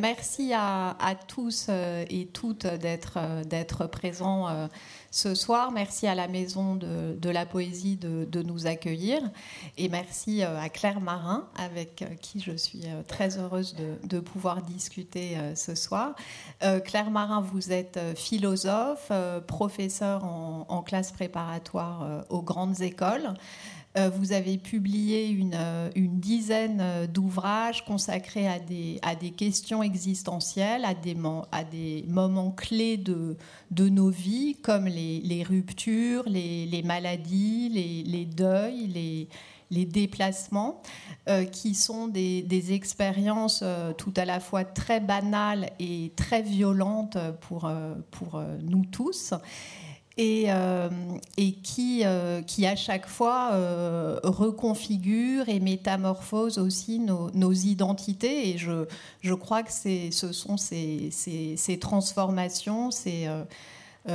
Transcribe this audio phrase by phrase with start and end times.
[0.00, 0.94] Merci à,
[1.28, 4.66] tous euh, et toutes d'être euh, présents euh,
[5.10, 5.72] ce soir.
[5.72, 9.20] Merci à la Maison de, la Poésie de, nous accueillir.
[9.76, 15.74] Et merci à Claire Marin, avec qui je suis très heureuse de, pouvoir discuter ce
[15.74, 16.14] soir.
[16.84, 19.10] Claire Marin, vous êtes philosophe,
[19.48, 23.34] professeur en classe préparatoire aux grandes écoles.
[23.98, 29.82] Euh, vous avez publié une, euh, dizaine euh, d'ouvrages consacrés à des, à des questions
[29.82, 31.16] existentielles, à des,
[31.50, 33.36] à des moments clés de,
[33.72, 39.28] de nos vies, comme les, ruptures, les, maladies, les, deuils, les,
[39.72, 40.82] les déplacements,
[41.50, 43.64] qui sont des, des expériences
[43.98, 47.70] tout à la fois très banales et très violentes pour,
[48.10, 49.34] pour nous tous
[50.16, 50.88] et, euh,
[51.36, 58.50] et qui, euh, qui, à chaque fois, euh, reconfigure et métamorphose aussi nos, identités.
[58.50, 58.86] Et je,
[59.22, 63.28] je crois que ce sont ces, ces, ces transformations, ces,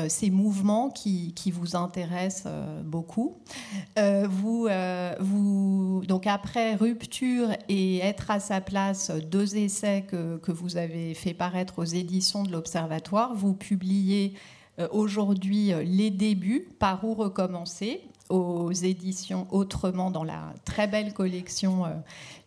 [0.07, 2.51] ces mouvements qui, qui, vous intéressent
[2.83, 3.37] beaucoup.
[3.97, 4.67] vous,
[5.19, 11.13] vous, donc après Rupture et Être à sa place, deux essais que, que vous avez
[11.13, 14.33] fait paraître aux éditions de l'Observatoire, vous publiez
[14.91, 21.85] aujourd'hui euh, les débuts, par où recommencer, aux éditions Autrement dans la très belle collection
[21.85, 21.89] euh,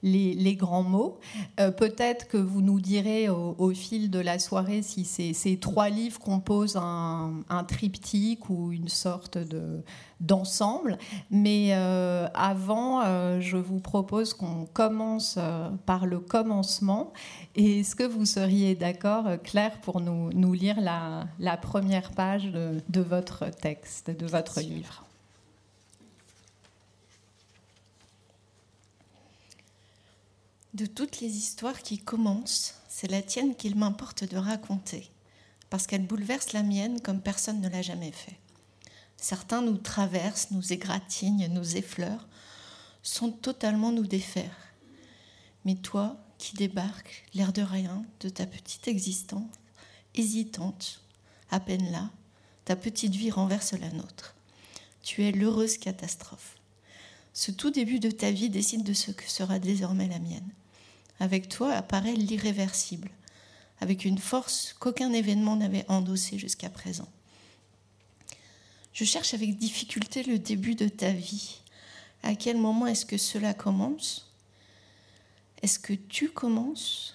[0.02, 1.18] les, grands mots.
[1.56, 6.76] Peut-être que vous nous direz au, fil de la soirée si ces, trois livres composent
[6.76, 9.82] un, un, triptyque ou une sorte de,
[10.20, 10.98] d'ensemble.
[11.30, 17.12] Mais euh, avant, euh, je vous propose qu'on commence euh, par le commencement.
[17.54, 22.46] Et est-ce que vous seriez d'accord, Claire, pour nous, nous lire la, la, première page
[22.46, 25.07] de, de, votre texte, de votre livre?
[30.74, 35.10] De toutes les histoires qui commencent, c'est la tienne qu'il m'importe de raconter,
[35.70, 38.38] parce qu'elle bouleverse la mienne comme personne ne l'a jamais fait.
[39.16, 42.28] Certains nous traversent, nous égratignent, nous effleurent,
[43.02, 44.56] sans totalement nous défaire.
[45.64, 49.50] Mais toi, qui débarques, l'air de rien, de ta petite existence,
[50.14, 51.00] hésitante,
[51.50, 52.10] à peine là,
[52.66, 54.34] ta petite vie renverse la nôtre.
[55.02, 56.57] Tu es l'heureuse catastrophe.
[57.38, 60.50] Ce tout début de ta vie décide de ce que sera désormais la mienne.
[61.20, 63.12] Avec toi apparaît l'irréversible,
[63.80, 67.06] avec une force qu'aucun événement n'avait endossée jusqu'à présent.
[68.92, 71.60] Je cherche avec difficulté le début de ta vie.
[72.24, 74.34] À quel moment est-ce que cela commence?
[75.62, 77.14] Est-ce que tu commences?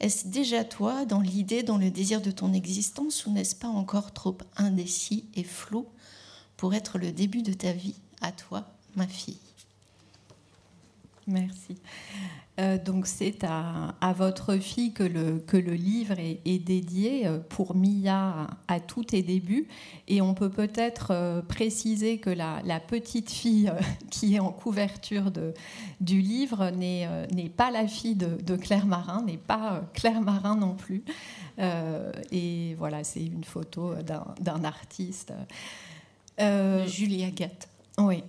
[0.00, 4.14] Est-ce déjà toi, dans l'idée, dans le désir de ton existence, ou n'est-ce pas encore
[4.14, 5.86] trop indécis et flou
[6.56, 8.66] pour être le début de ta vie À toi,
[8.96, 9.38] ma fille.
[11.26, 11.76] Merci.
[12.60, 17.74] Euh, donc c'est à, votre fille que le, que le livre est, dédié euh, pour
[17.74, 19.68] Mia à, tous tes débuts.
[20.06, 23.72] Et on peut peut-être euh, préciser que la, petite fille
[24.10, 25.54] qui est en couverture de,
[26.00, 31.04] du livre n'est pas la fille de, Claire Marin, n'est pas Claire Marin non plus.
[31.58, 33.94] et voilà, c'est une photo
[34.40, 35.32] d'un artiste.
[36.38, 37.68] Julie Agathe.
[37.98, 38.22] Oui.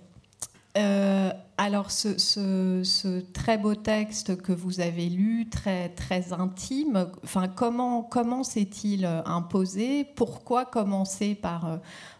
[0.76, 8.02] Euh, alors, ce, très beau texte que vous avez lu, très, très intime, enfin, comment,
[8.02, 10.04] comment s'est-il imposé?
[10.16, 11.76] Pourquoi commencer par, euh,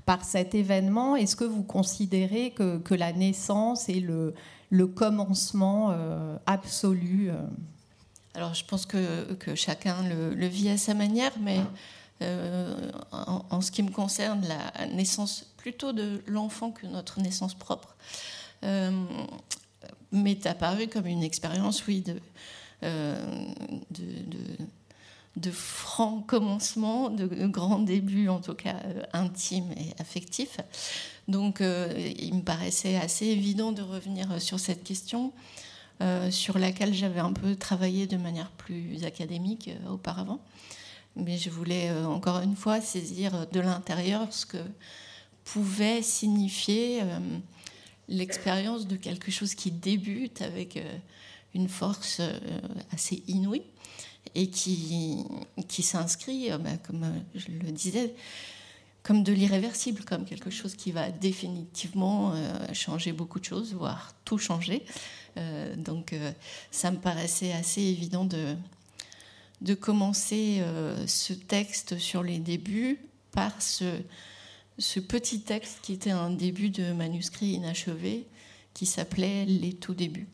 [0.06, 1.16] par cet événement?
[1.16, 4.34] Est-ce que vous considérez que, que, la naissance est le,
[4.70, 7.30] le commencement euh, absolu
[8.34, 11.58] Alors, je pense que, que chacun le, vit à sa manière, mais
[13.10, 17.96] en, ce qui me concerne, la naissance plutôt de l'enfant que notre naissance propre.
[17.96, 18.43] euh,
[20.12, 22.20] m'est apparu comme une expérience, oui, de,
[22.82, 23.16] euh,
[25.36, 30.58] de, franc commencement, de grand début, en tout cas euh, intime et affectif.
[31.26, 35.32] Donc, il me paraissait assez évident de revenir sur cette question,
[36.30, 40.38] sur laquelle j'avais un peu travaillé de manière plus académique auparavant.
[41.16, 44.58] Mais je voulais encore une fois saisir de l'intérieur ce que
[45.44, 47.00] pouvait signifier
[48.08, 50.96] l'expérience de quelque chose qui débute avec euh,
[51.54, 52.38] une force euh,
[52.92, 53.62] assez inouïe
[54.34, 55.24] et qui,
[55.68, 58.14] qui s'inscrit, euh, bah, comme je le disais,
[59.02, 62.34] comme de l'irréversible, comme quelque chose qui va définitivement
[62.72, 64.82] changer beaucoup de choses, voire tout changer.
[65.76, 66.14] donc
[66.70, 68.56] ça me paraissait assez évident de,
[69.60, 70.62] de commencer
[71.06, 72.98] ce texte sur les débuts
[73.30, 74.00] par ce,
[74.78, 78.26] ce petit texte qui était un début de manuscrit inachevé
[78.72, 80.28] qui s'appelait Les tout débuts.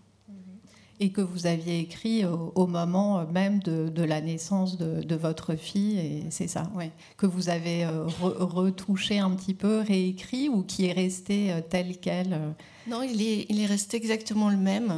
[1.03, 6.25] et que vous aviez écrit au, moment même de, la naissance de, votre fille, et
[6.31, 10.93] c'est ça, ouais, que vous avez euh, retouché un petit peu, réécrit, ou qui est
[10.93, 12.51] resté euh, tel quel euh
[12.87, 14.93] Non, il est, il est resté exactement le même.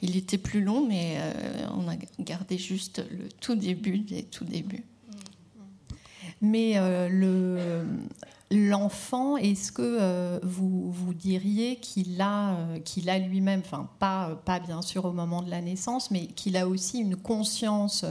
[0.00, 1.18] Il était plus long, mais
[1.76, 4.84] on a gardé juste le tout début des tout débuts.
[6.40, 6.76] Mais
[7.10, 7.84] le,
[8.50, 14.82] l'enfant, est-ce que euh, vous, vous diriez qu'il a, euh, lui-même, enfin pas, pas bien
[14.82, 18.04] sûr au moment de la naissance, mais qu'il a aussi une conscience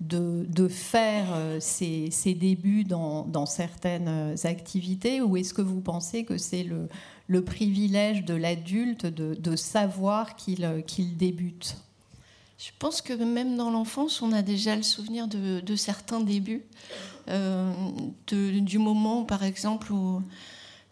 [0.00, 6.64] de, faire euh, ses, débuts dans, certaines activités, ou est-ce que vous pensez que c'est
[6.64, 6.88] le,
[7.26, 11.76] le privilège de l'adulte de, de, savoir qu'il qu'il débute?
[12.58, 16.64] Je pense que même dans l'enfance, on a déjà le souvenir de, certains débuts.
[17.28, 17.72] Euh,
[18.30, 20.22] du moment, par exemple, où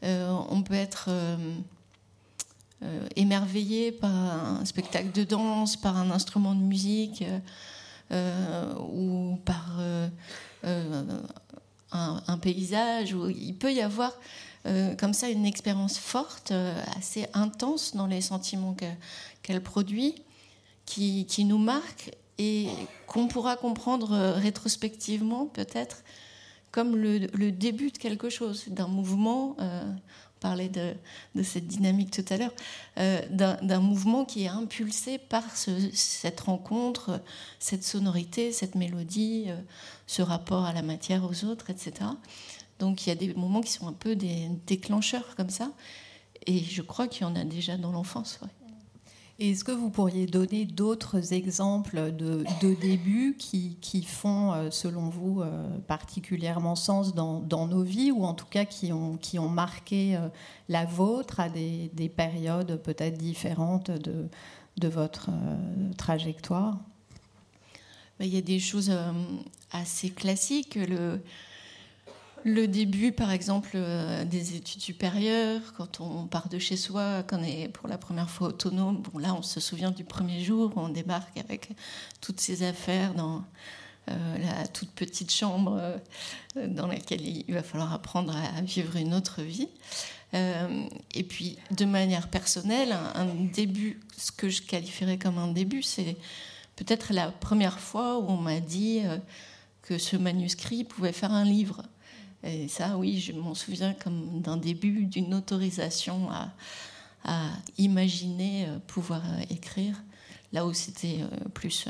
[0.02, 1.56] euh, on peut être euh,
[3.16, 7.24] émerveillé par un spectacle de danse, par un instrument de musique
[8.10, 9.80] ou par
[11.92, 13.16] un, paysage.
[13.34, 14.12] Il peut y avoir
[14.98, 16.52] comme ça une expérience forte,
[16.98, 18.76] assez intense dans les sentiments
[19.42, 20.14] qu'elle produit,
[20.86, 22.68] qui, nous marque et
[23.06, 26.02] qu'on pourra comprendre rétrospectivement peut-être
[26.74, 29.54] comme le, début de quelque chose, d'un mouvement.
[29.60, 30.94] Euh, on parlait de,
[31.44, 32.52] cette dynamique tout à l'heure,
[32.98, 37.22] euh, d'un mouvement qui est impulsé par cette rencontre,
[37.60, 39.56] cette sonorité, cette mélodie, euh,
[40.08, 42.10] ce rapport à la matière, aux autres, etc.
[42.80, 45.70] Donc il y a des moments qui sont un peu des déclencheurs comme ça.
[46.46, 48.40] Et je crois qu'il y en a déjà dans l'enfance.
[49.40, 52.44] Est-ce que vous pourriez donner d'autres exemples de,
[52.80, 58.46] débuts qui, font, euh, selon vous, euh, particulièrement sens dans, nos vies, ou en tout
[58.46, 60.28] cas qui ont, marqué euh,
[60.68, 65.30] la vôtre à des, périodes peut-être différentes de, votre
[65.96, 66.78] trajectoire?
[68.20, 68.96] Il y a des choses
[69.72, 70.78] assez classiques.
[72.44, 77.38] Le début, par exemple, euh, des études supérieures, quand on part de chez soi, quand
[77.38, 80.70] on est pour la première fois autonome, bon là, on se souvient du premier jour
[80.76, 81.70] on débarque avec
[82.20, 83.44] toutes ses affaires dans
[84.10, 85.78] euh, la toute petite chambre
[86.56, 89.68] euh, dans laquelle il va falloir apprendre à, vivre une autre vie.
[90.34, 96.16] et puis, de manière personnelle, un, début, ce que je qualifierais comme un début, c'est
[96.74, 99.02] peut-être la première fois où on m'a dit
[99.82, 101.84] que ce manuscrit pouvait faire un livre.
[102.44, 106.50] Et ça, oui, je m'en souviens comme d'un début d'une autorisation à,
[107.78, 110.04] imaginer euh, pouvoir euh, écrire,
[110.52, 111.88] là où c'était euh, plus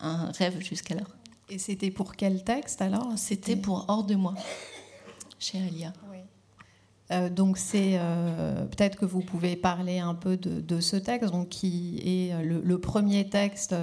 [0.00, 1.08] un rêve jusqu'alors.
[1.48, 3.16] Et c'était pour quel texte alors?
[3.16, 4.34] C'était pour Hors de moi,
[5.38, 5.94] chez Alia.
[7.30, 7.98] donc c'est
[8.70, 13.28] peut-être que vous pouvez parler un peu de, ce texte, donc qui est le, premier
[13.28, 13.74] texte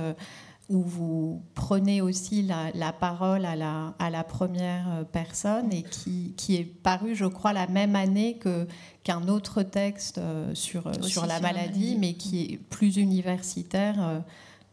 [0.69, 6.33] où vous prenez aussi la, parole à la, à la, première euh, personne et qui,
[6.37, 8.67] qui, est paru, je crois, la même année que,
[9.03, 14.23] qu'un autre texte euh, sur, euh, sur la maladie, mais qui est plus universitaire.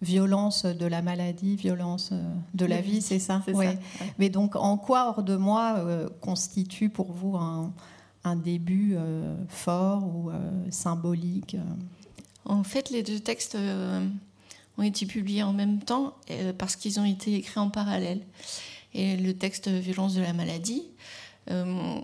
[0.01, 2.13] violence de la maladie, violence
[2.55, 3.67] de la vie, c'est ça, oui.
[4.19, 5.85] Mais donc, en quoi hors de moi
[6.21, 7.73] constitue pour vous un,
[8.23, 8.97] un début
[9.49, 10.31] fort ou
[10.71, 11.57] symbolique
[12.45, 13.57] En fait, les deux textes
[14.79, 18.21] ont été publiés en même temps euh, parce qu'ils ont été écrits en parallèle.
[18.95, 20.85] Et le texte Violence de la maladie
[21.51, 22.01] euh,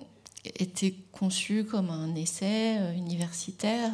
[0.59, 3.91] était conçu comme un essai euh, universitaire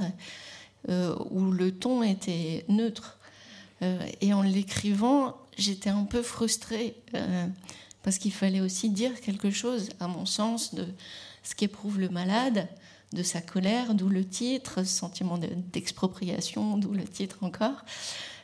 [1.30, 3.18] où le ton était neutre.
[3.82, 6.96] et en l'écrivant, j'étais un peu frustrée
[8.02, 10.86] parce qu'il fallait aussi dire quelque chose, à mon sens, de
[11.42, 12.66] ce qu'éprouve le malade,
[13.12, 17.84] de sa colère, d'où le titre, sentiment d'expropriation, d'où le titre encore.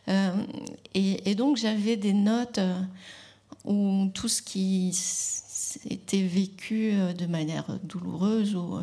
[0.09, 0.33] Euh,
[0.95, 2.81] et, donc j'avais des notes euh,
[3.65, 4.97] où tout ce qui
[5.91, 8.79] était vécu euh, de manière douloureuse ou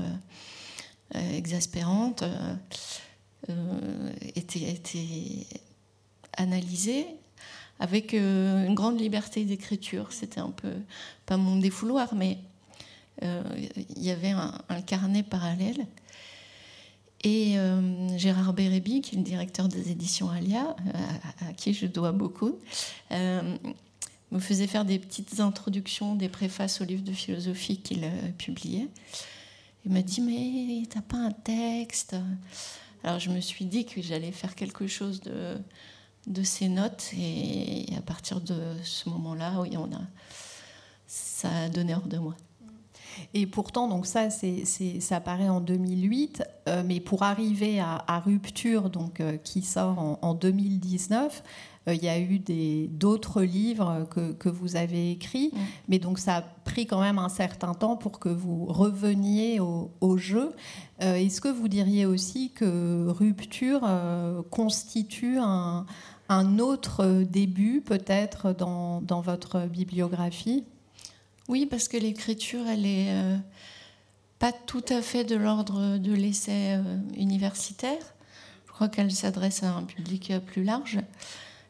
[1.14, 2.24] exaspérante
[4.36, 5.46] était,
[6.36, 7.06] analysé
[7.80, 10.12] avec une grande liberté d'écriture.
[10.12, 10.74] C'était un peu,
[11.28, 12.40] pas mon défouloir, mais
[13.22, 15.86] il y avait un, carnet parallèle
[17.24, 21.86] et euh, Gérard Bérébi, qui est le directeur des éditions Alia, euh, à, qui je
[21.86, 22.60] dois beaucoup,
[23.12, 23.58] euh,
[24.32, 28.90] me faisait faire des petites introductions, des préfaces aux livres de philosophie qu'il publiait.
[29.86, 32.16] Il m'a dit Mais t'as pas un texte?
[33.04, 35.58] Alors je me suis dit que j'allais faire quelque chose de,
[36.28, 37.12] de ces notes.
[37.18, 40.02] Et, à partir de ce moment-là, oui, on a,
[41.08, 42.36] ça a donné hors de moi.
[43.34, 44.66] Et pourtant, donc ça, c'est,
[45.00, 50.34] ça paraît en 2008, euh, mais pour arriver à, Rupture, donc euh, qui sort en,
[50.34, 51.44] 2019,
[51.88, 52.40] euh, il y a eu
[52.88, 55.58] d'autres livres que, que, vous avez écrits, mm.
[55.90, 59.92] mais donc ça a pris quand même un certain temps pour que vous reveniez au,
[60.00, 60.54] au jeu.
[61.00, 63.82] est-ce que vous diriez aussi que Rupture
[64.50, 65.86] constitue un,
[66.30, 70.64] un autre début peut-être dans, dans votre bibliographie?
[71.50, 73.38] Oui, parce que l'écriture, elle est euh,
[74.40, 78.02] pas tout à fait de l'ordre de l'essai euh, universitaire.
[78.66, 81.00] Je crois qu'elle s'adresse à un public euh, plus large,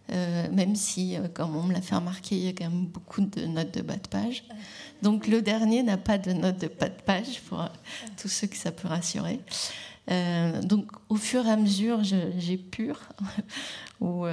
[0.10, 3.46] même si, comme on me l'a fait remarquer, il y a quand même beaucoup de
[3.46, 4.44] notes de bas de page.
[5.02, 7.68] Donc le dernier n'a pas de notes de bas de page pour
[8.22, 9.40] tous ceux que ça peut rassurer.
[10.62, 13.00] donc au fur et à mesure, j'épure,
[14.02, 14.26] ou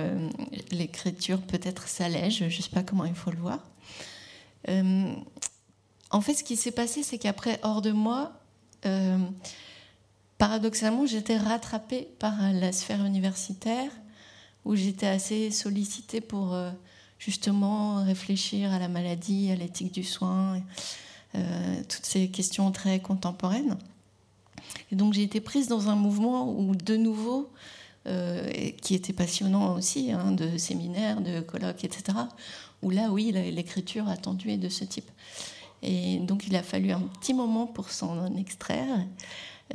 [0.70, 3.69] l'écriture peut-être s'allège, je ne sais pas comment il faut le voir.
[4.68, 5.14] Euh,
[6.10, 8.32] en fait, ce qui s'est passé, c'est qu'après Hors de moi,
[8.86, 9.18] euh,
[10.38, 13.90] paradoxalement, j'étais rattrapée par la sphère universitaire,
[14.64, 16.70] où j'étais assez sollicitée pour euh,
[17.18, 20.60] justement réfléchir à la maladie, à l'éthique du soin,
[21.32, 23.78] toutes ces questions très contemporaines.
[24.90, 27.50] Et donc j'ai été prise dans un mouvement où, de nouveau,
[28.04, 32.18] qui était passionnant aussi, hein, de séminaires, de colloques, etc.,
[32.82, 35.10] où là, oui, l'écriture attendue est de ce type.
[35.82, 39.06] Et donc, il a fallu un petit moment pour s'en extraire.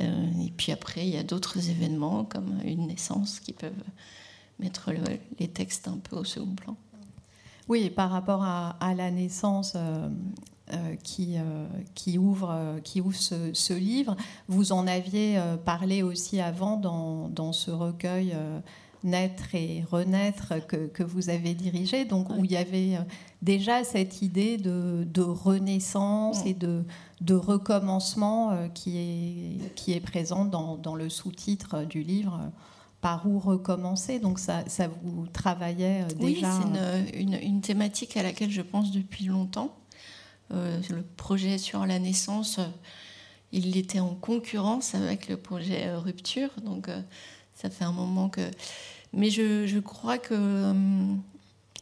[0.00, 3.72] Euh, et puis après, il y a d'autres événements, comme une naissance, qui peuvent
[4.58, 4.90] mettre
[5.38, 6.76] les textes un peu au second plan.
[7.68, 10.08] Oui, par rapport à, la naissance euh, euh,
[11.02, 11.36] qui,
[11.94, 14.16] qui, ouvre, qui ouvre ce, livre,
[14.48, 18.34] vous en aviez parlé aussi avant dans, dans ce recueil
[19.06, 23.02] Naître et Renaître que, que, vous avez dirigé, donc où il y avait euh,
[23.40, 26.84] déjà cette idée de, de renaissance et de,
[27.20, 32.48] de recommencement euh, qui est, qui est présente dans, dans le sous-titre du livre euh,
[33.00, 34.18] par où recommencer.
[34.18, 38.90] Donc ça, ça vous travaillait déjà Oui, c'est une, une, thématique à laquelle je pense
[38.90, 39.72] depuis longtemps.
[40.50, 42.60] Le projet sur la naissance,
[43.52, 46.88] il était en concurrence avec le projet Rupture, donc
[47.54, 48.50] ça fait un moment que
[49.12, 50.72] mais je, crois que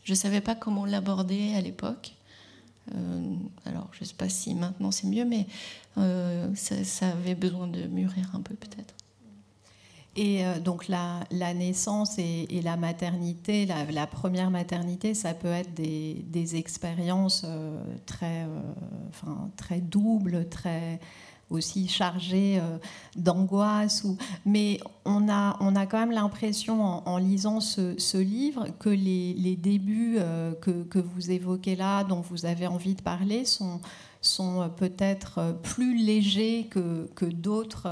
[0.05, 2.15] je ne savais pas comment l'aborder à l'époque.
[2.95, 5.47] Euh, alors, je ne sais pas si maintenant c'est mieux, mais
[5.99, 8.94] euh, ça, avait besoin de mûrir un peu peut-être.
[10.17, 16.57] Et euh, donc la, naissance et, la maternité, la, première maternité, ça peut être des,
[16.57, 17.45] expériences
[18.07, 18.47] très,
[19.11, 21.01] enfin, très doubles, très
[21.51, 22.79] aussi chargé euh,
[23.17, 24.07] d'angoisse.
[24.45, 30.17] Mais on a, on a quand même l'impression, en, lisant ce, livre, que les, débuts
[30.19, 33.81] euh, que, vous évoquez là, dont vous avez envie de parler, sont,
[34.41, 37.89] euh, peut-être plus légers que d'autres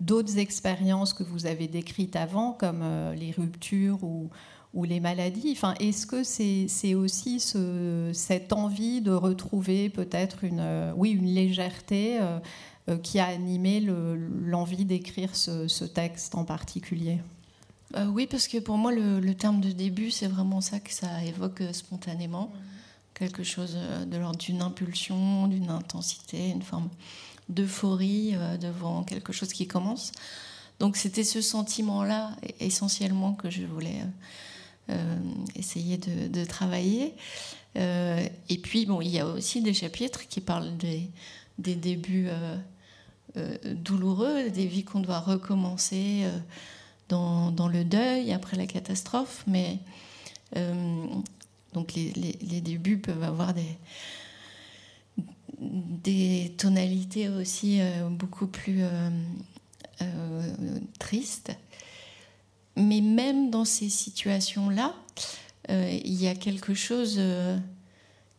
[0.00, 2.84] d'autres expériences que vous avez décrites avant, comme
[3.16, 4.30] les ruptures ou,
[4.74, 5.52] ou les maladies.
[5.52, 12.20] Enfin, Est-ce que c'est aussi ce, cette envie de retrouver peut-être une, oui, une légèreté
[12.88, 17.18] euh, qui a animé l'envie d'écrire ce, texte en particulier?
[17.96, 21.22] Euh, Oui, parce que pour moi, le, terme de début, c'est vraiment ça que ça
[21.24, 22.50] évoque euh, spontanément.
[23.12, 23.76] Quelque chose
[24.06, 26.88] de l'ordre d'une impulsion, d'une intensité, une forme
[27.48, 30.12] d'euphorie devant quelque chose qui commence.
[30.80, 34.02] Donc c'était ce sentiment-là essentiellement que je voulais
[35.56, 37.14] essayer de, travailler.
[37.74, 41.10] et puis, bon, il y a aussi des chapitres qui parlent des,
[41.58, 42.28] des débuts
[43.36, 46.38] euh, douloureux, des vies qu'on doit recommencer euh,
[47.10, 49.44] dans, dans, le deuil après la catastrophe.
[49.46, 49.78] Mais
[50.56, 51.04] euh,
[51.74, 53.76] donc les, les, débuts peuvent avoir des,
[55.60, 58.82] des tonalités aussi beaucoup plus
[60.98, 61.52] tristes.
[62.76, 64.94] Mais même dans ces situations-là,
[65.68, 67.20] il y a quelque chose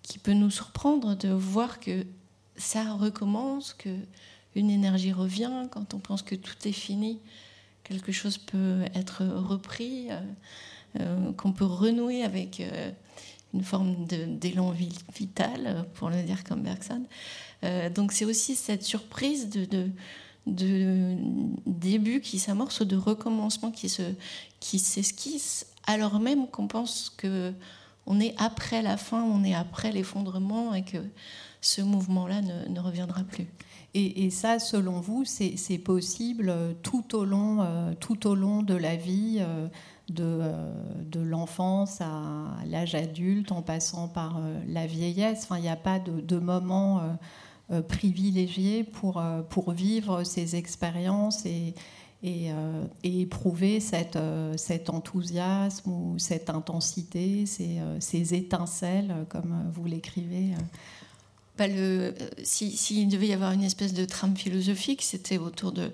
[0.03, 2.05] qui peut nous surprendre de voir que
[2.55, 3.89] ça recommence, que
[4.55, 7.19] une énergie revient, quand on pense que tout est fini,
[7.83, 10.21] quelque chose peut être repris, euh,
[10.99, 12.91] euh, qu'on peut renouer avec euh,
[13.53, 14.73] une forme d'élan
[15.15, 17.03] vital, pour le dire comme Bergson.
[17.95, 19.89] donc c'est aussi cette surprise de,
[21.65, 24.03] début qui s'amorce, de recommencement qui se
[24.59, 27.53] qui s'esquisse, alors même qu'on pense que
[28.05, 30.97] on est après la fin, on est après l'effondrement et que
[31.61, 33.47] ce mouvement-là ne reviendra plus.
[33.95, 36.53] Et, ça, selon vous, c'est possible
[36.83, 39.67] tout au, long, euh, tout au long de la vie, euh,
[40.11, 40.71] de, euh,
[41.05, 45.41] de l'enfance à l'âge adulte, en passant par la vieillesse.
[45.43, 47.01] Enfin, il n'y a pas de, moment
[47.87, 51.75] privilégiés pour, pour vivre ces expériences et,
[52.23, 52.51] et,
[53.03, 54.17] éprouver cette,
[54.55, 60.53] cet enthousiasme ou cette intensité, ces, ces étincelles, comme vous l'écrivez.
[61.59, 61.65] Bah,
[62.43, 65.91] S'il si, devait y avoir une espèce de trame philosophique, c'était autour de,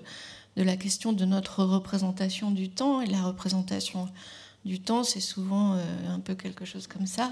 [0.56, 3.00] de la question de notre représentation du temps.
[3.00, 4.08] Et la représentation
[4.64, 7.30] du temps, c'est souvent euh, un peu quelque chose comme ça,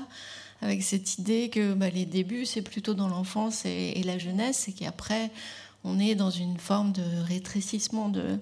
[0.61, 4.73] avec cette idée que bah, les débuts, c'est plutôt dans l'enfance et, la jeunesse, et
[4.73, 5.31] qu'après,
[5.83, 8.39] on est dans une forme de rétrécissement de,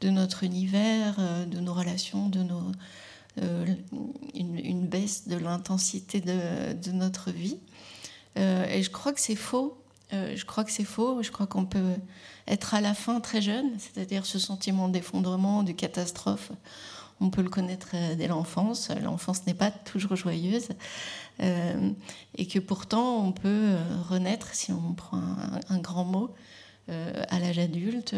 [0.00, 2.72] de notre univers, euh, de nos relations, de nos,
[3.42, 3.66] euh,
[4.34, 7.58] une, baisse de l'intensité de, de, notre vie.
[8.36, 9.76] et je crois que c'est faux.
[10.34, 11.22] Je crois que c'est faux.
[11.22, 11.94] Je crois qu'on peut
[12.46, 16.50] être à la fin très jeune, c'est-à-dire ce sentiment d'effondrement, de catastrophe.
[17.20, 18.90] On peut le connaître euh, dès l'enfance.
[19.02, 20.68] L'enfance n'est pas toujours joyeuse.
[21.40, 21.90] Euh,
[22.36, 23.78] et que pourtant, on peut euh,
[24.08, 25.20] renaître, si on prend
[25.68, 26.34] un, grand mot,
[26.86, 28.14] à l'âge adulte,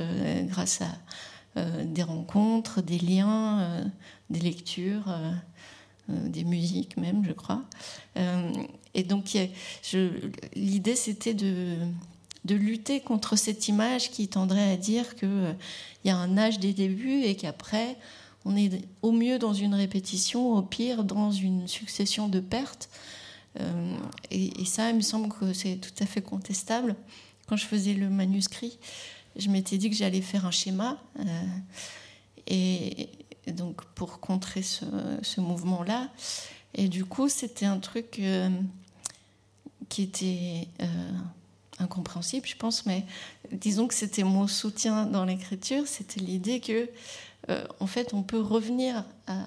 [0.49, 3.85] grâce à des rencontres, des liens,
[4.29, 5.05] des lectures,
[6.09, 7.63] des musiques même, je crois.
[8.95, 9.37] et donc,
[10.55, 11.77] l'idée, c'était de
[12.47, 15.53] de lutter contre cette image qui tendrait à dire qu'il euh,
[16.05, 17.97] y a un âge des débuts et qu'après,
[18.45, 18.71] on est
[19.03, 22.89] au mieux dans une répétition, au pire dans une succession de pertes.
[23.61, 23.97] Euh,
[24.31, 26.95] et, ça, il me semble que c'est tout à fait contestable.
[27.49, 28.79] Quand je faisais le manuscrit,
[29.35, 30.99] je m'étais dit que j'allais faire un schéma.
[31.19, 31.25] Euh,
[32.47, 33.09] et,
[33.53, 36.09] donc pour contrer ce, mouvement-là.
[36.75, 38.21] Et du coup, c'était un truc
[39.89, 40.69] qui était
[41.79, 43.05] incompréhensible, je pense, mais
[43.53, 46.89] disons que c'était mon soutien dans l'écriture, c'était l'idée que,
[47.51, 49.47] euh, en fait, on peut revenir à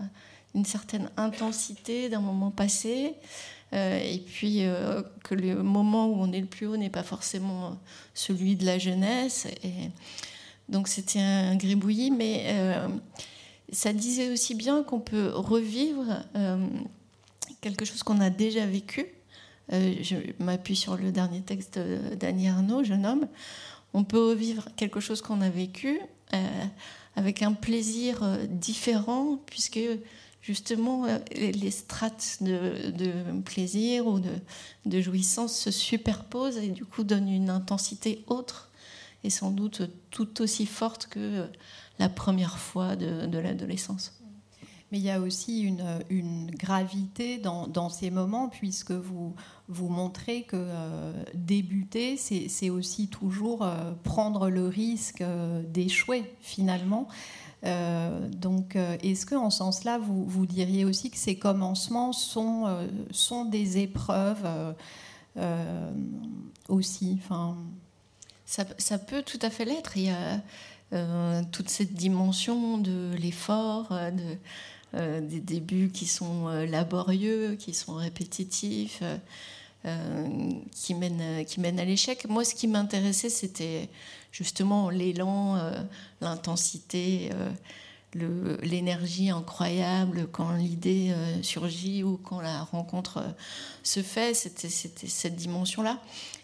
[0.55, 3.13] une certaine intensité d'un moment passé,
[3.73, 7.03] euh, et puis euh, que le moment où on est le plus haut n'est pas
[7.03, 7.77] forcément
[8.13, 9.47] celui de la jeunesse.
[10.69, 12.55] Donc c'était un gribouillis, mais
[13.71, 16.23] ça disait aussi bien qu'on peut revivre
[17.61, 19.05] quelque chose qu'on a déjà vécu.
[19.71, 21.79] Euh, je m'appuie sur le dernier texte
[22.19, 23.27] d'Annie Arnaud, jeune homme,
[23.93, 25.99] on peut revivre quelque chose qu'on a vécu
[26.33, 26.65] euh,
[27.15, 29.79] avec un plaisir euh, différent, puisque
[30.41, 31.05] justement
[31.35, 34.19] les strates de, plaisir ou
[34.85, 38.71] de, jouissance se superposent et du coup donnent une intensité autre
[39.25, 41.45] et sans doute tout aussi forte que
[41.99, 44.19] la première fois de l'adolescence
[44.91, 49.35] mais il y a aussi une, gravité dans, ces moments, puisque vous,
[49.67, 57.07] vous montrez que euh, débuter, c'est aussi toujours euh, prendre le risque euh, d'échouer, finalement.
[57.63, 63.79] donc, est-ce qu'en ce sens-là, vous, vous, diriez aussi que ces commencements sont, sont des
[63.79, 64.47] épreuves
[66.69, 67.57] aussi enfin...
[68.45, 69.97] ça, ça, peut tout à fait l'être.
[69.97, 70.41] Il y a
[71.51, 74.37] toute cette dimension de l'effort, de
[74.95, 79.03] euh, des débuts qui sont euh, laborieux, qui sont répétitifs,
[79.85, 82.27] euh, qui, mènent, qui mènent à l'échec.
[82.27, 83.87] Moi, ce qui m'intéressait, c'était
[84.31, 85.59] justement l'élan,
[86.21, 87.29] l'intensité,
[88.13, 93.23] l'énergie incroyable quand l'idée surgit ou quand la rencontre
[93.83, 94.33] se fait.
[94.33, 95.99] C'était cette dimension-là.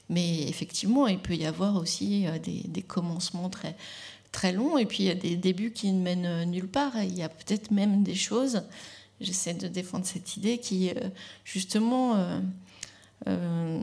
[0.10, 3.76] Mais effectivement, il peut y avoir aussi des commencements très
[4.36, 7.02] très long et puis il y a des débuts qui ne mènent euh, nulle part.
[7.02, 8.64] il y a peut-être même des choses,
[9.22, 11.08] j'essaie de défendre cette idée, qui euh,
[11.46, 12.16] justement
[13.28, 13.80] euh,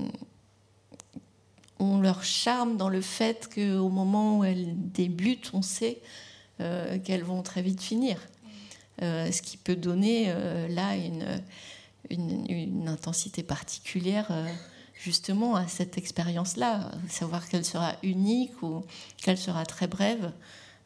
[1.79, 6.01] ont leur charme dans le fait qu'au moment où elles débutent, on sait
[7.03, 8.19] qu'elles vont très vite finir.
[9.01, 10.33] ce qui peut donner
[10.69, 11.43] là une,
[12.09, 14.31] une, une intensité particulière
[15.03, 18.85] justement à cette expérience-là, savoir qu'elle sera unique ou
[19.17, 20.33] qu'elle sera très brève,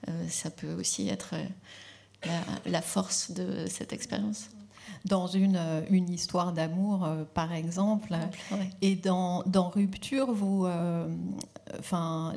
[0.08, 2.28] euh, ça peut aussi être euh,
[2.64, 4.48] la, force de cette expérience.
[5.04, 8.16] Dans une, euh, une histoire d'amour, par exemple,
[8.80, 10.66] et dans, dans, Rupture, vous,
[11.78, 12.34] enfin,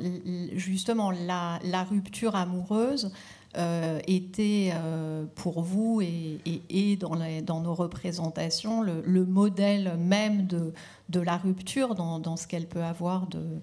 [0.54, 9.26] justement, la, la, rupture amoureuse, euh, était euh, pour vous et, dans, nos représentations le,
[9.26, 13.60] modèle même de, la rupture dans, ce qu'elle peut avoir de,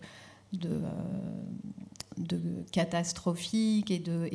[0.65, 0.89] euh,
[2.71, 4.28] catastrophique et de,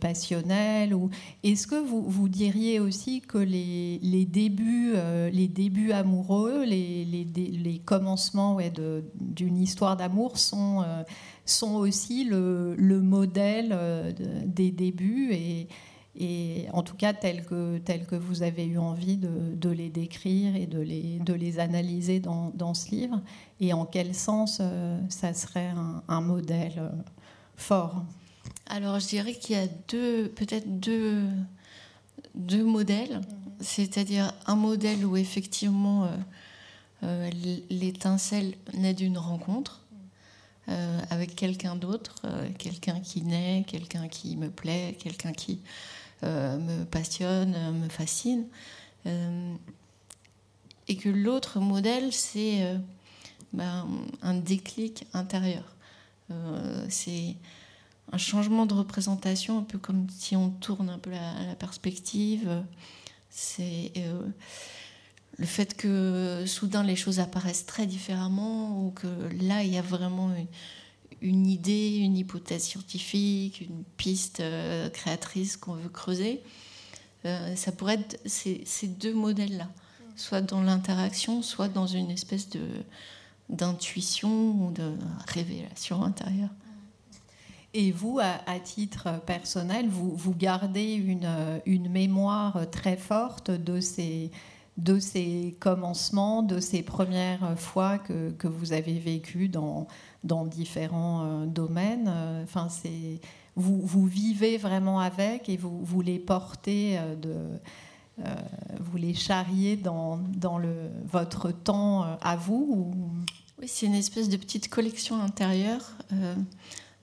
[0.00, 1.10] passionnel ou
[1.42, 4.94] Est-ce que vous, diriez aussi que les, débuts,
[5.30, 8.72] les débuts amoureux, les commencements ouais,
[9.20, 10.82] d'une histoire d'amour sont
[11.44, 14.12] sont aussi le, modèle euh,
[14.46, 15.68] des débuts et,
[16.72, 20.66] en tout cas tels que, tel que vous avez eu envie de, les décrire et
[20.66, 23.20] de les, de les analyser dans, ce livre,
[23.60, 25.72] et en quel sens euh, ça serait
[26.08, 26.90] un, modèle euh,
[27.56, 28.04] fort?
[28.66, 31.24] Alors je dirais qu'il y a peut-être deux,
[32.34, 33.20] deux modèles,
[33.60, 36.08] c'est-à-dire un modèle où effectivement
[37.70, 39.83] l'étincelle naît d'une rencontre.
[40.66, 42.16] Avec quelqu'un d'autre,
[42.58, 45.60] quelqu'un qui naît, quelqu'un qui me plaît, quelqu'un qui
[46.24, 48.46] euh, me passionne, me fascine.
[49.06, 49.54] Euh,
[50.88, 52.78] et que l'autre modèle, c'est euh,
[53.52, 53.86] ben,
[54.22, 55.64] un déclic intérieur.
[56.88, 57.36] c'est
[58.12, 62.64] un changement de représentation, un peu comme si on tourne un peu la, perspective.
[63.28, 63.92] C'est
[65.38, 69.06] le fait que soudain les choses apparaissent très différemment ou que
[69.40, 70.30] là il y a vraiment
[71.20, 76.42] une, idée, une hypothèse scientifique, une piste euh, créatrice qu'on veut creuser.
[77.24, 79.68] Euh, ça pourrait être ces, deux modèles-là,
[80.16, 82.60] soit dans l'interaction, soit dans une espèce de
[83.50, 84.94] d'intuition ou de
[85.28, 86.48] révélation intérieure.
[87.74, 94.30] Et vous, à, titre personnel, vous, vous gardez une, mémoire très forte de ces,
[94.76, 99.86] de ces commencements, de ces premières fois que, que vous avez vécues dans,
[100.24, 102.08] dans différents euh, domaines.
[102.08, 103.20] Euh, enfin, c'est
[103.56, 107.54] vous, vous, vivez vraiment avec et vous, vous les portez euh,
[108.80, 112.92] vous les charriez dans, dans le, votre temps à vous
[113.60, 115.92] Oui, c'est une espèce de petite collection intérieure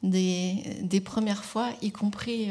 [0.03, 2.49] des, des, premières fois, y compris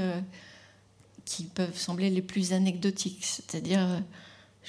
[1.24, 3.24] qui peuvent sembler les plus anecdotiques.
[3.24, 4.02] C'est-à-dire,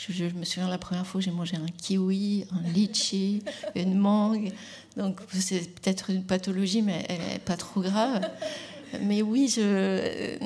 [0.09, 3.43] je, me souviens la première fois j'ai mangé un kiwi, un litchi,
[3.75, 4.51] une mangue.
[4.97, 8.29] Donc c'est peut-être une pathologie, mais elle n'est pas trop grave.
[9.01, 10.37] Mais oui, je,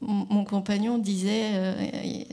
[0.00, 2.24] mon compagnon disait euh,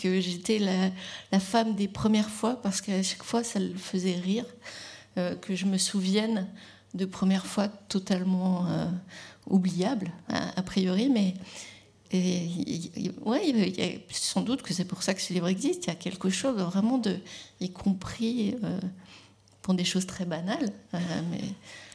[0.00, 4.46] que j'étais la, femme des premières fois parce qu'à chaque fois ça le faisait rire,
[5.18, 6.48] euh, que je me souvienne
[6.94, 8.86] de premières fois totalement euh,
[9.48, 11.34] oubliables, a priori, mais
[12.12, 15.84] et ouais, sans doute que c'est pour ça que ce livre existe.
[15.84, 17.18] Il y a quelque chose vraiment de,
[17.60, 18.78] y compris euh,
[19.62, 20.72] pour des choses très banales.
[20.92, 20.98] Euh,
[21.30, 21.42] mais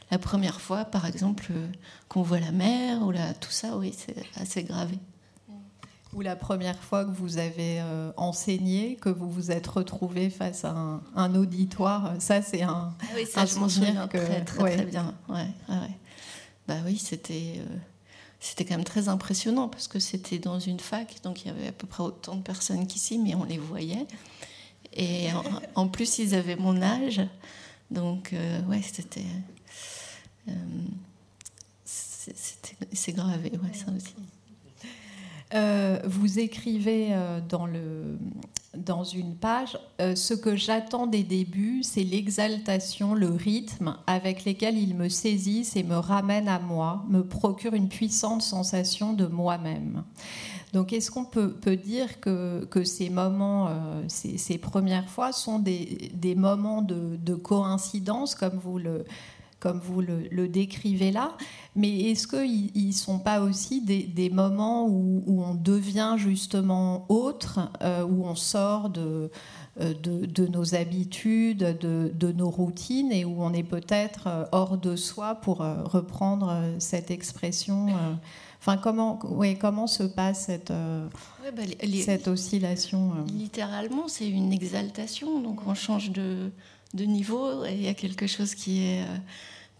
[0.09, 1.67] la première fois, par exemple, euh,
[2.07, 4.97] qu'on voit la mer ou la, tout ça, oui, c'est assez gravé.
[6.13, 7.83] Ou la première fois que vous avez
[8.15, 12.93] enseigné, que vous vous êtes retrouvé face à un, auditoire, ça c'est un.
[13.01, 15.13] Ah oui, ça, je m'en souviens très, très, très bien.
[15.27, 15.91] Ouais, ouais.
[16.65, 17.61] Bah oui, c'était
[18.47, 21.67] c'était quand même très impressionnant parce que c'était dans une fac, donc il y avait
[21.67, 24.07] à peu près autant de personnes qu'ici, mais on les voyait.
[24.93, 25.27] Et
[25.75, 27.21] en, plus, ils avaient mon âge.
[27.91, 29.25] Donc, euh, ouais, c'était.
[30.47, 30.53] Euh,
[31.85, 34.15] c'est gravé, ouais, ça aussi.
[35.53, 37.15] Euh, vous écrivez
[37.47, 38.17] dans, le,
[38.77, 44.77] dans une page euh, Ce que j'attends des débuts, c'est l'exaltation, le rythme avec lesquels
[44.77, 50.03] ils me saisissent et me ramènent à moi, me procure une puissante sensation de moi-même.
[50.73, 53.69] Donc, est-ce qu'on peut, dire que, ces moments,
[54.09, 59.05] ces, ces, premières fois, sont des, des moments de, de coïncidence, comme vous le,
[59.59, 61.35] comme vous le, décrivez là,
[61.75, 68.03] mais est-ce qu'ils ne sont pas aussi des, moments où, on devient justement autre, euh,
[68.03, 69.31] où on sort de,
[69.81, 74.95] euh, de, nos habitudes, de, nos routines, et où on est peut-être euh, hors de
[74.95, 77.87] soi, pour reprendre cette expression
[78.59, 81.61] Enfin, comment, ouais, comment se passe cette, bah,
[82.03, 86.51] cette oscillation Littéralement, c'est une exaltation, donc on change de,
[86.93, 89.17] de niveau il y a quelque chose qui est euh,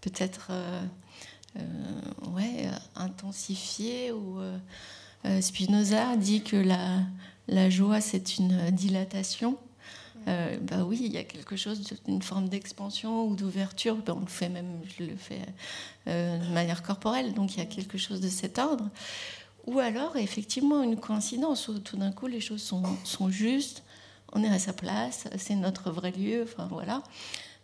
[0.00, 0.82] peut-être euh,
[1.58, 4.12] euh, ouais, intensifié.
[4.12, 4.40] Ou,
[5.40, 9.58] Spinoza dit que la, joie, c'est une dilatation.
[10.26, 13.96] bah oui, il y a quelque chose d'une forme d'expansion ou d'ouverture.
[13.96, 15.42] Ben, on le fait même, je le fais
[16.06, 18.88] de manière corporelle, donc il y a quelque chose de cet ordre.
[19.66, 23.82] Ou alors, effectivement, une coïncidence où tout d'un coup les choses sont justes,
[24.32, 27.02] on est à sa place, c'est notre vrai lieu, enfin voilà.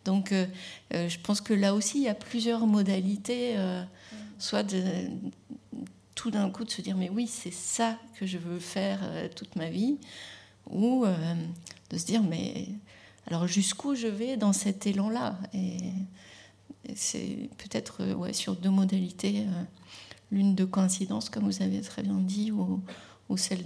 [0.05, 0.47] Donc euh,
[0.93, 3.83] euh, je pense que là aussi, il y a plusieurs modalités, euh,
[4.39, 4.83] soit de
[6.15, 9.01] tout d'un coup de se dire mais oui, c'est ça que je veux faire
[9.35, 9.99] toute ma vie,
[10.71, 11.05] ou
[11.91, 12.69] de se dire mais
[13.27, 15.39] alors jusqu'où je vais dans cet élan-là?
[15.53, 15.79] Et,
[16.95, 19.47] c'est peut-être ouais, sur deux modalités,
[20.31, 22.83] l'une de coïncidence, comme vous avez très bien dit, ou,
[23.31, 23.65] ou celle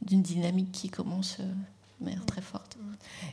[0.00, 1.36] d'une dynamique qui commence
[2.26, 2.76] très forte.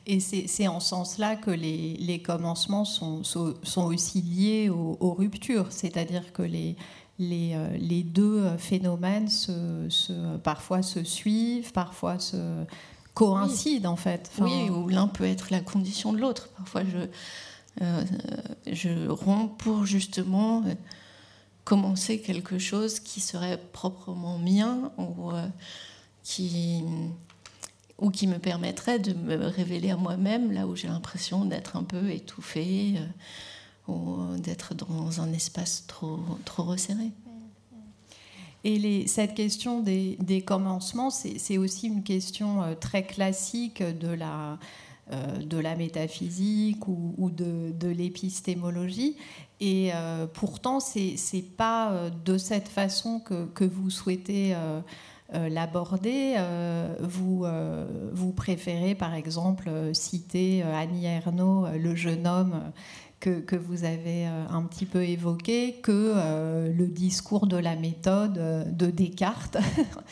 [0.06, 5.72] Et c'est en ce sens-là que les, les commencements sont, sont, aussi liés aux, ruptures,
[5.72, 6.76] c'est-à-dire que les,
[7.20, 12.66] les, les deux phénomènes se, parfois se suivent, parfois se
[13.14, 14.32] coïncident en fait.
[14.40, 16.50] oui, ou l'un peut être la condition de l'autre.
[16.58, 17.86] Parfois, je,
[18.72, 20.64] je romps pour justement
[21.64, 25.32] commencer quelque chose qui serait proprement mien ou
[26.24, 26.84] qui
[28.02, 31.84] ou qui me permettrait de me révéler à moi-même là où j'ai l'impression d'être un
[31.84, 37.12] peu étouffée euh, ou d'être dans un espace trop, trop resserré.
[38.64, 44.60] Et cette question des, commencements, c'est aussi une question euh, très classique de la,
[45.12, 49.16] euh, métaphysique ou, de, l'épistémologie.
[49.60, 49.92] Et
[50.34, 54.56] pourtant, c'est n'est pas de cette façon que, vous souhaitez
[55.32, 56.36] l'aborder.
[56.38, 62.72] Euh, vous, euh, vous préférez par exemple citer Annie Ernaux, le jeune homme
[63.20, 66.16] que, vous avez un petit peu évoqué, que
[66.68, 69.58] le discours de la méthode de Descartes.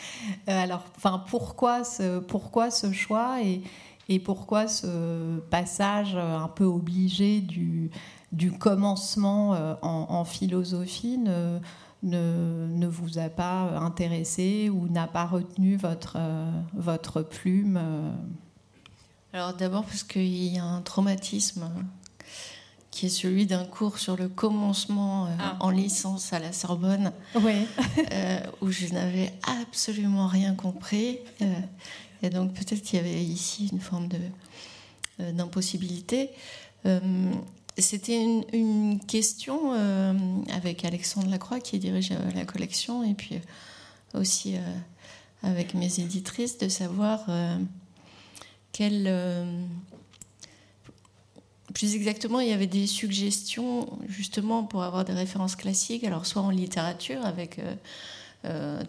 [0.46, 7.90] Alors, enfin, pourquoi ce, pourquoi ce choix et, pourquoi ce passage un peu obligé du,
[8.60, 11.18] commencement en, philosophie
[12.02, 18.12] ne, ne, vous a pas intéressé ou n'a pas retenu votre, euh, votre plume euh
[19.32, 21.70] Alors d'abord parce qu'il y a un traumatisme
[22.90, 25.56] qui est celui d'un cours sur le commencement euh, ah.
[25.60, 27.12] en licence à la Sorbonne,
[28.60, 31.18] où je n'avais absolument rien compris.
[32.22, 34.08] et donc peut-être qu'il y avait ici une forme
[35.18, 36.30] d'impossibilité.
[37.80, 40.12] C'était une, question euh,
[40.52, 44.56] avec Alexandre Lacroix qui dirige euh, la collection et puis euh, aussi
[45.42, 47.26] avec mes éditrices de savoir
[48.72, 49.08] quelle.
[51.72, 56.42] plus exactement, il y avait des suggestions justement pour avoir des références classiques, alors soit
[56.42, 57.60] en littérature avec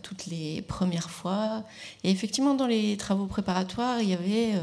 [0.01, 1.63] toutes les premières fois,
[2.03, 4.55] et effectivement dans les travaux préparatoires, il y avait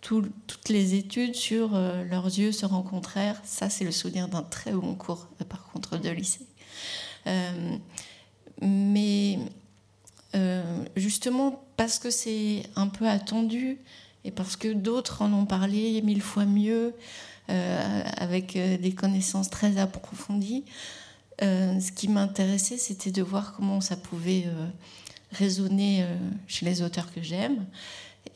[0.00, 3.40] toutes les études sur euh, leurs yeux se rencontrèrent.
[3.44, 6.46] Ça, c'est le souvenir d'un très bon cours, euh, par contre, de lycée.
[7.26, 7.76] Euh,
[8.62, 9.38] mais
[10.96, 13.78] justement, parce que c'est un peu attendu
[14.24, 16.92] et parce que d'autres en ont parlé mille fois mieux,
[17.48, 20.64] avec des connaissances très approfondies,
[21.40, 24.44] ce qui m'intéressait, c'était de voir comment ça pouvait
[25.32, 26.04] résonner
[26.46, 27.64] chez les auteurs que j'aime.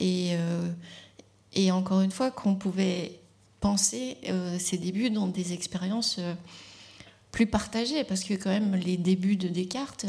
[0.00, 0.36] Et
[1.54, 3.20] et encore une fois, qu'on pouvait
[3.60, 6.34] penser euh, ces débuts dans des expériences euh,
[7.30, 10.06] plus partagées, parce que quand même les débuts de Descartes,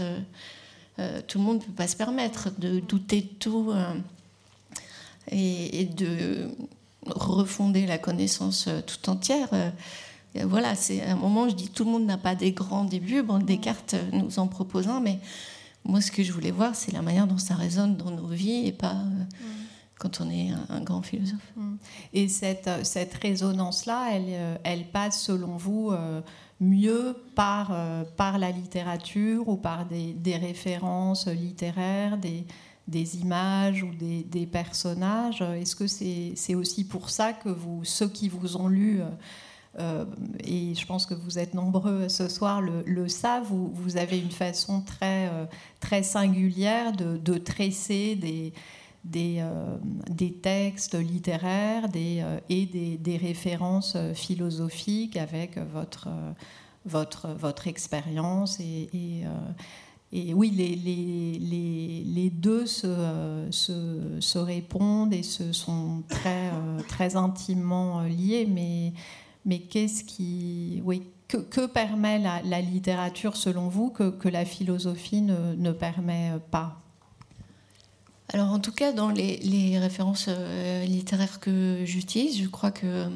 [0.99, 3.73] euh, tout le monde ne peut pas se permettre de douter de tout
[5.31, 6.49] et, de
[7.05, 9.49] refonder la connaissance tout entière.
[10.35, 13.23] voilà, c'est un moment, je dis, tout le monde n'a pas des grands débuts.
[13.41, 15.19] Descartes nous en propose un, mais
[15.85, 18.67] moi, ce que je voulais voir, c'est la manière dont ça résonne dans nos vies
[18.67, 18.97] et pas
[20.03, 21.53] quand on est un, grand philosophe.
[21.55, 21.75] Mm.
[22.13, 26.21] Et cette, cette résonance-là, elle, euh, elle passe selon vous euh,
[26.59, 32.45] mieux par, euh, par la littérature ou par des, références littéraires, des,
[32.89, 35.41] des images ou des, des personnages?
[35.41, 38.99] Est-ce que c'est aussi pour ça que vous, ceux qui vous ont lu,
[40.43, 44.19] et je pense que vous êtes nombreux ce soir, le, le savent, vous, vous, avez
[44.19, 45.31] une façon très,
[45.79, 48.53] très singulière de, de tresser des
[49.03, 49.77] des, euh,
[50.09, 56.07] des textes littéraires euh, et des, références euh, philosophiques avec votre,
[57.67, 58.59] expérience.
[58.59, 59.25] Et,
[60.33, 68.47] oui, les, deux se, répondent et se sont très, intimement liés,
[69.45, 70.81] mais, qu'est-ce qui.
[71.27, 76.82] Que, permet la, littérature selon vous que, la philosophie ne permet pas?
[78.29, 83.07] Alors en tout cas, dans les, références euh, littéraires que j'utilise, je crois que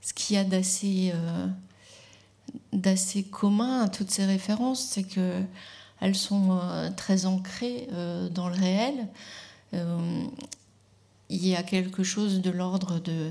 [0.00, 1.46] ce qu'il y a d'assez euh,
[2.72, 5.42] d'assez commun à toutes ces références, c'est que
[6.00, 7.88] elles sont euh, très ancrées
[8.32, 9.08] dans le réel.
[11.28, 13.30] il y a quelque chose de l'ordre de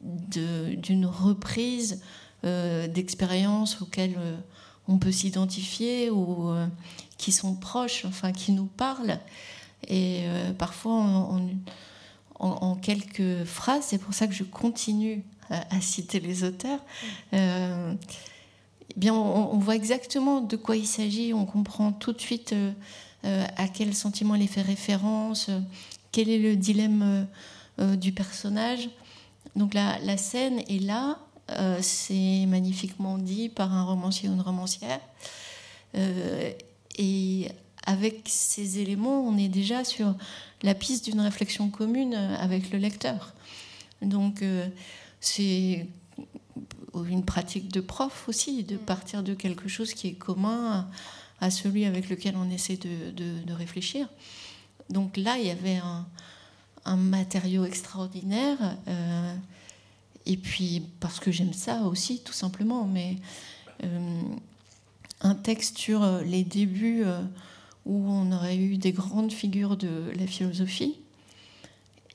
[0.00, 2.02] d'une reprise
[2.42, 4.16] d'expériences auxquelles
[4.86, 6.54] on peut s'identifier ou
[7.18, 9.18] qui sont proches, enfin qui nous parlent.
[9.88, 10.92] Et euh, parfois
[12.38, 16.80] en, quelques phrases, c'est pour ça que je continue à, citer les auteurs.
[17.32, 17.94] Euh,
[18.90, 23.46] eh bien, on, voit exactement de quoi il s'agit, on comprend tout de suite euh,
[23.56, 25.50] à quel sentiment il fait référence,
[26.12, 27.26] quel est le dilemme
[27.78, 28.88] du personnage.
[29.54, 31.18] Donc la, la, scène est là
[31.80, 35.00] c'est magnifiquement dit par un romancier ou une romancière.
[36.96, 37.48] Et
[37.84, 40.14] avec ces éléments, on est déjà sur
[40.62, 43.34] la piste d'une réflexion commune avec le lecteur.
[44.02, 44.42] Donc,
[45.20, 45.86] c'est
[47.04, 50.88] une pratique de prof aussi, de partir de quelque chose qui est commun
[51.40, 54.08] à celui avec lequel on essaie de, réfléchir.
[54.90, 55.80] Donc là, il y avait
[56.84, 58.58] un, matériau extraordinaire.
[58.86, 59.34] Euh,
[60.24, 63.16] et puis, parce que j'aime ça aussi, tout simplement, mais
[63.82, 64.22] euh,
[65.20, 67.22] un texte sur les débuts euh,
[67.84, 70.96] où on aurait eu des grandes figures de la philosophie,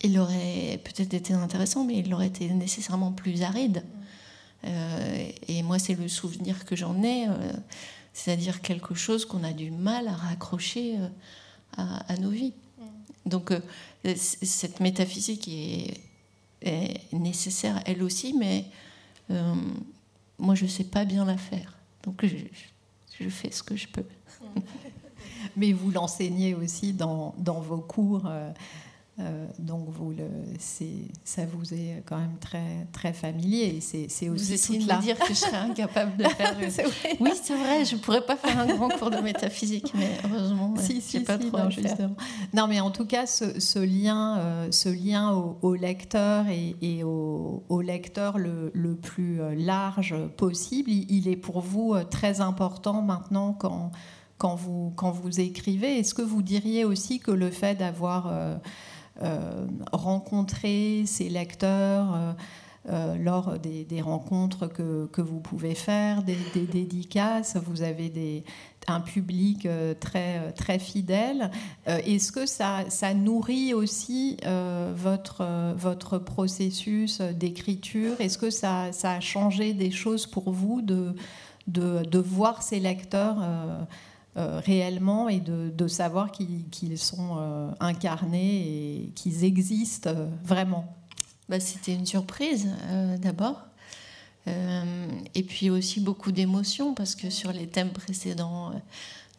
[0.04, 3.84] il aurait peut-être été intéressant, mais il aurait été nécessairement plus aride.
[4.64, 7.28] et moi, c'est le souvenir que j'en ai
[8.14, 11.08] c'est-à-dire quelque chose qu'on a du mal à raccrocher euh,
[11.78, 12.54] à, nos vies.
[13.26, 13.60] Donc euh,
[14.16, 16.02] cette métaphysique est,
[17.12, 18.66] nécessaire elle aussi, mais
[19.32, 19.56] euh,
[20.38, 21.78] moi je ne sais pas bien la faire.
[22.04, 22.36] Donc je,
[23.30, 24.06] fais ce que je peux.
[25.58, 28.24] Mais vous l'enseignez aussi dans, dans, vos cours.
[28.26, 28.52] Euh,
[29.60, 30.28] donc vous le,
[31.24, 33.80] ça vous est quand même très très familier.
[33.82, 36.56] C'est, c'est aussi vous essayez de dire que je serais incapable de faire.
[37.20, 37.86] Oui, c'est vrai.
[37.86, 41.58] Je pourrais pas faire un grand cours de métaphysique, mais heureusement, si, si, pas trop
[41.58, 42.16] non,
[42.54, 45.32] non, mais en tout cas, ce, lien, euh, ce lien
[45.62, 51.96] au, lecteur et, au, lecteur le, le, plus euh, large possible, il, est pour vous
[52.10, 53.92] très important maintenant quand
[54.38, 56.00] quand vous quand vous écrivez.
[56.00, 58.58] Est-ce que vous diriez aussi que le fait d'avoir euh,
[59.92, 62.34] rencontrer ces lecteurs euh,
[62.90, 67.56] euh, lors des, rencontres que, vous pouvez faire, des, dédicaces.
[67.68, 68.44] Vous avez
[68.88, 69.68] un public
[70.00, 71.52] très, très fidèle.
[71.86, 74.38] Est-ce que ça, nourrit aussi
[74.96, 78.20] votre, votre processus d'écriture?
[78.20, 81.14] Est-ce que ça, ça, a changé des choses pour vous de,
[81.68, 83.38] de, de voir ces lecteurs
[84.38, 90.96] euh, réellement et de, savoir qu'ils sont euh, incarnés et qu'ils existent euh, vraiment
[91.50, 92.70] bah, C'était une surprise
[93.20, 93.62] d'abord.
[94.48, 98.72] et puis aussi beaucoup d'émotions parce que sur les thèmes précédents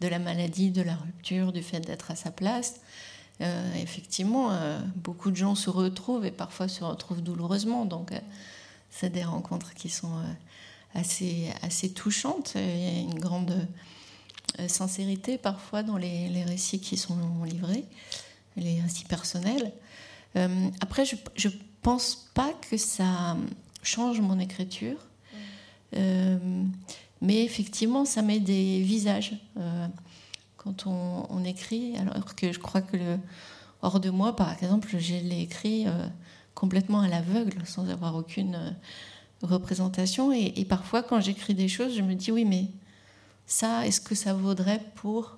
[0.03, 2.81] de la maladie, de la rupture, du fait d'être à sa place,
[3.81, 4.51] effectivement,
[4.95, 7.87] beaucoup de gens se retrouvent et parfois se retrouvent douloureusement.
[7.87, 8.13] Donc,
[8.91, 10.23] c'est des rencontres qui sont
[10.95, 12.53] assez, assez touchantes.
[12.57, 13.67] Il y a une grande
[14.69, 17.85] sincérité parfois dans les, récits qui sont livrés,
[18.57, 19.73] les récits personnels.
[20.37, 21.53] Euh, après, je ne
[21.83, 23.37] pense pas que ça
[23.83, 24.99] change mon écriture,
[25.97, 26.39] euh,
[27.21, 29.35] mais effectivement, ça met des visages
[30.57, 33.19] quand on, écrit, alors que je crois que le
[33.83, 35.87] hors de moi, par exemple, je l'ai écrit
[36.55, 38.77] complètement à l'aveugle, sans avoir aucune
[39.43, 40.33] représentation.
[40.33, 42.69] et parfois, quand j'écris des choses, je me dis oui, mais
[43.53, 45.37] ça, est-ce que ça vaudrait pour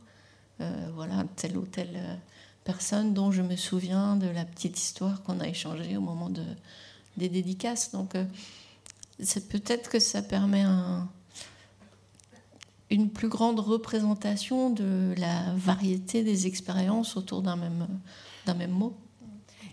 [0.60, 2.14] euh, voilà, telle ou telle euh,
[2.62, 6.44] personne dont je me souviens de la petite histoire qu'on a échangée au moment de,
[7.16, 7.90] des dédicaces.
[7.90, 8.24] Donc, euh,
[9.50, 11.08] peut-être que ça permet un,
[12.88, 17.88] une plus grande représentation de la variété des expériences autour d'un même,
[18.46, 18.96] d'un même mot.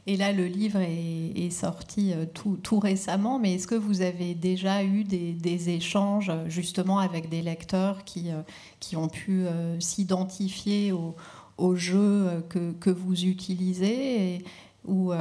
[0.07, 4.83] Et là, le livre est, sorti euh, tout, récemment, mais est-ce que vous avez déjà
[4.83, 8.41] eu des, échanges justement avec des lecteurs qui, euh,
[8.79, 11.15] qui ont pu euh, s'identifier au,
[11.57, 14.43] au, jeu que, que, vous utilisez
[14.87, 15.11] ou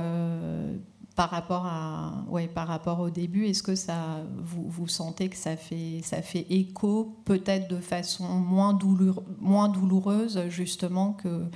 [1.15, 5.37] par rapport à ouais, par rapport au début est-ce que ça vous, vous, sentez que
[5.37, 11.51] ça fait ça fait écho peut-être de façon moins douloureuse, moins douloureuse justement que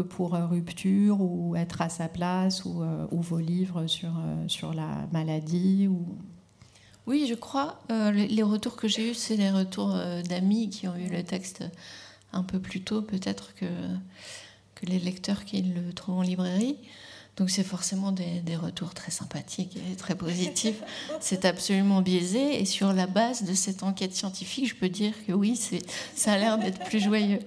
[0.00, 4.74] pour euh, Rupture ou Être à sa place ou, euh, vos livres sur, euh, sur
[4.74, 6.06] la maladie ou...
[7.06, 7.80] Oui, je crois.
[7.88, 9.96] les retours que j'ai eus, c'est les retours
[10.28, 11.62] d'amis qui ont eu le texte
[12.32, 13.66] un peu plus tôt, peut-être que,
[14.74, 16.76] que les lecteurs qui le trouvent en librairie.
[17.36, 20.82] Donc c'est forcément des, des, retours très sympathiques et très positifs.
[21.20, 22.60] c'est absolument biaisé.
[22.60, 25.60] Et sur la base de cette enquête scientifique, je peux dire que oui,
[26.14, 27.40] ça a l'air d'être plus joyeux.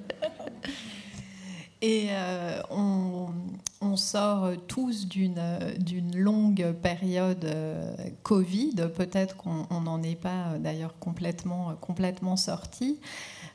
[1.82, 8.76] Et euh, on, sort tous d'une longue période euh, Covid.
[8.96, 13.00] Peut-être qu'on n'en est pas euh, d'ailleurs complètement, complètement sorti.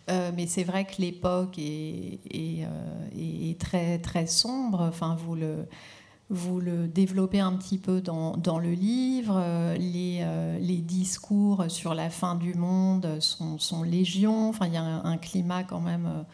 [0.09, 4.83] mais c'est vrai que l'époque est, est, très, très sombre.
[4.83, 5.67] Enfin, vous le,
[6.29, 9.43] vous le développez un petit peu dans, dans le livre.
[9.79, 10.27] Les,
[10.61, 14.49] les, discours sur la fin du monde sont, sont légion.
[14.49, 16.25] Enfin, il y a un, un climat quand même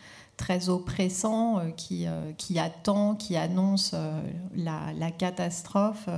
[0.41, 4.23] très oppressant euh, qui, euh, qui attend, qui annonce euh,
[4.57, 6.09] la, catastrophe.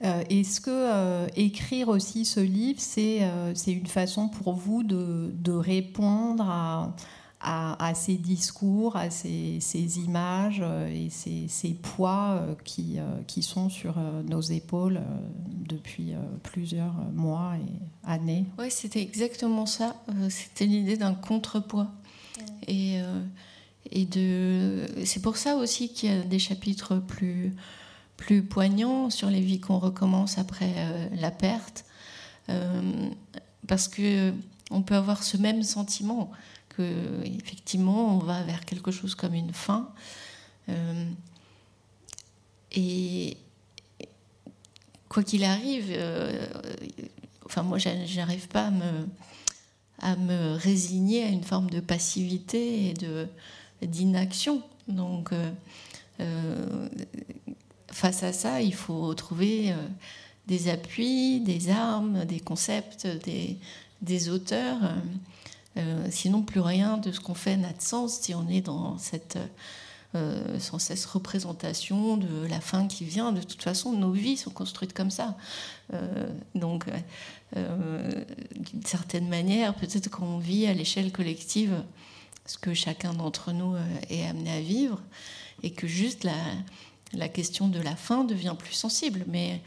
[0.00, 3.20] Est-ce que écrire aussi ce livre, c'est
[3.66, 6.94] une façon pour vous de, de répondre à
[7.40, 13.96] à, ces discours, à ces, images euh, et ces, poids euh, qui, qui, sont sur
[14.28, 15.00] nos épaules
[15.48, 18.46] depuis plusieurs mois et années?
[18.58, 19.96] Oui, c'était exactement ça.
[20.28, 21.88] C'était l'idée d'un contrepoids.
[22.66, 22.98] Et,
[23.90, 24.86] et de...
[25.04, 27.54] c'est pour ça aussi qu'il y a des chapitres plus,
[28.16, 30.74] plus poignants sur les vies qu'on recommence après
[31.14, 31.84] la perte.
[33.66, 34.32] parce que
[34.70, 36.30] on peut avoir ce même sentiment
[37.24, 39.92] effectivement on va vers quelque chose comme une fin.
[40.68, 41.10] Euh,
[42.72, 43.36] et
[45.08, 46.46] quoi qu'il arrive, euh,
[47.46, 49.06] enfin moi j'arrive pas à me,
[50.00, 53.26] à me résigner à une forme de passivité et de
[53.82, 54.62] d'inaction.
[54.88, 55.30] Donc
[56.20, 56.88] euh,
[57.90, 59.72] face à ça, il faut trouver
[60.48, 63.06] des appuis, des armes, des concepts,
[64.00, 64.78] des, auteurs.
[65.76, 68.98] Euh, sinon, plus rien de ce qu'on fait n'a de sens si on est dans
[68.98, 69.38] cette
[70.14, 73.32] euh, sans cesse représentation de la fin qui vient.
[73.32, 75.36] De toute façon, nos vies sont construites comme ça.
[75.92, 76.86] Euh, donc,
[77.54, 81.82] d'une certaine manière, peut-être qu'on vit à l'échelle collective
[82.46, 83.74] ce que chacun d'entre nous
[84.10, 85.00] est amené à vivre,
[85.62, 86.36] et que juste la,
[87.14, 89.24] la question de la fin devient plus sensible.
[89.28, 89.62] Mais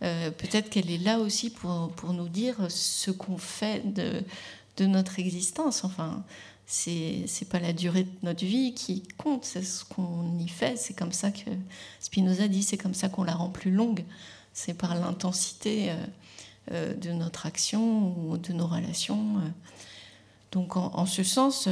[0.00, 4.22] peut-être qu'elle est là aussi pour, pour nous dire ce qu'on fait de,
[4.76, 5.84] de notre existence.
[5.84, 6.24] Enfin,
[6.66, 10.76] c'est pas la durée de notre vie qui compte, c'est ce qu'on y fait.
[10.76, 11.50] C'est comme ça que
[12.00, 14.04] Spinoza dit, c'est comme ça qu'on la rend plus longue.
[14.52, 15.94] C'est par l'intensité euh,
[16.72, 19.38] euh, de notre action ou de nos relations.
[19.38, 19.48] Euh.
[20.52, 21.68] Donc, en, ce sens,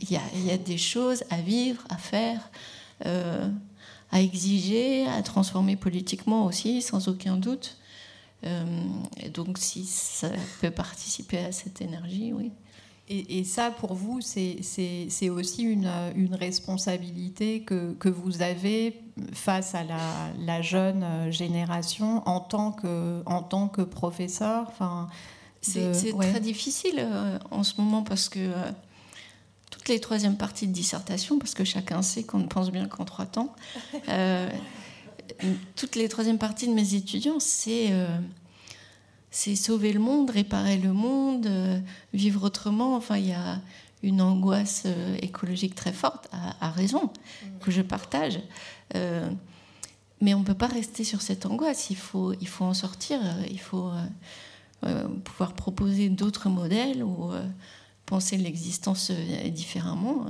[0.00, 2.50] il y, a des choses à vivre, à faire,
[3.04, 7.78] à exiger, à transformer politiquement aussi, sans aucun doute.
[8.44, 8.64] Euh,
[9.34, 10.30] donc, si ça
[10.60, 12.52] peut participer à cette énergie, oui.
[13.10, 19.00] Et, ça, pour vous, c'est aussi une, une, responsabilité que, que, vous avez
[19.32, 19.98] face à la,
[20.38, 25.08] la, jeune génération en tant que, en tant que professeur enfin,
[25.62, 28.70] C'est très difficile euh, en ce moment parce que euh,
[29.70, 33.06] toutes les troisièmes parties de dissertation, parce que chacun sait qu'on ne pense bien qu'en
[33.06, 33.54] trois temps,
[35.76, 38.06] toutes les troisièmes parties de mes étudiants, c'est euh,
[39.30, 41.80] c'est sauver le monde, réparer le monde, euh,
[42.12, 42.96] vivre autrement.
[42.96, 43.60] Enfin, il y a
[44.02, 47.58] une angoisse euh, écologique très forte, à, raison, mm.
[47.60, 48.40] que je partage.
[50.20, 51.90] mais on ne peut pas rester sur cette angoisse.
[51.90, 53.20] Il faut, il faut en sortir.
[53.50, 53.90] Il faut
[55.24, 57.30] pouvoir proposer d'autres modèles ou
[58.06, 59.10] penser l'existence
[59.50, 60.26] différemment,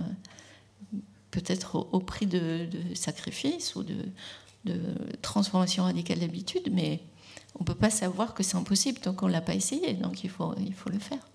[1.31, 3.97] peut-être au, prix de, de sacrifices ou de,
[4.65, 4.81] de
[5.23, 7.01] transformation radicale d'habitude, mais
[7.59, 10.25] on ne peut pas savoir que c'est impossible tant qu'on ne l'a pas essayé, donc
[10.25, 11.27] il faut, il faut le faire.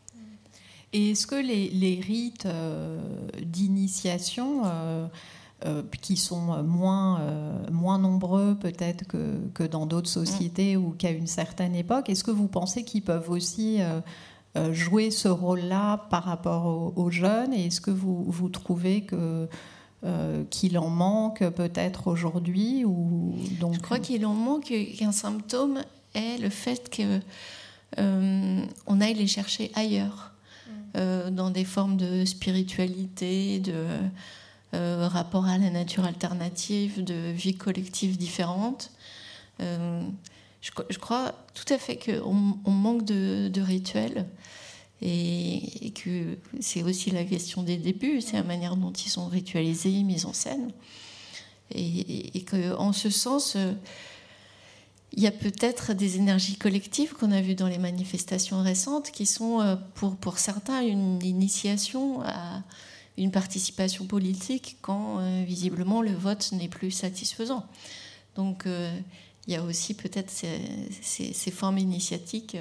[0.93, 3.01] Et est-ce que les, les rites euh,
[3.43, 5.07] d'initiation, euh,
[5.65, 7.19] euh, qui sont moins,
[7.71, 12.31] moins nombreux peut-être que, que, dans d'autres sociétés ou qu'à une certaine époque, est-ce que
[12.31, 13.79] vous pensez qu'ils peuvent aussi
[14.71, 17.53] jouer ce rôle-là par rapport aux, aux jeunes?
[17.53, 19.47] Et est-ce que vous, vous trouvez que
[20.05, 23.75] euh, qu'il en manque peut-être aujourd'hui ou donc...
[23.75, 25.79] Je crois qu'il en manque qu'un symptôme
[26.13, 27.19] est le fait que
[27.99, 30.31] euh, on aille les chercher ailleurs,
[30.67, 30.71] mm.
[30.97, 33.73] euh, dans des formes de spiritualité, de
[34.73, 38.89] rapport à la nature alternative, de vie collective différente.
[39.59, 44.25] Je, crois tout à fait qu'on on manque de, de rituels
[45.05, 50.01] et, que c'est aussi la question des débuts, c'est la manière dont ils sont ritualisés,
[50.03, 50.71] mis en scène.
[51.75, 53.73] Et, et qu'en ce sens, euh,
[55.13, 59.25] il y a peut-être des énergies collectives qu'on a vues dans les manifestations récentes qui
[59.25, 62.63] sont euh, pour, certains une initiation à
[63.17, 67.65] une participation politique quand euh, visiblement le vote n'est plus satisfaisant.
[68.35, 72.57] Donc il y a aussi peut-être ces, formes initiatiques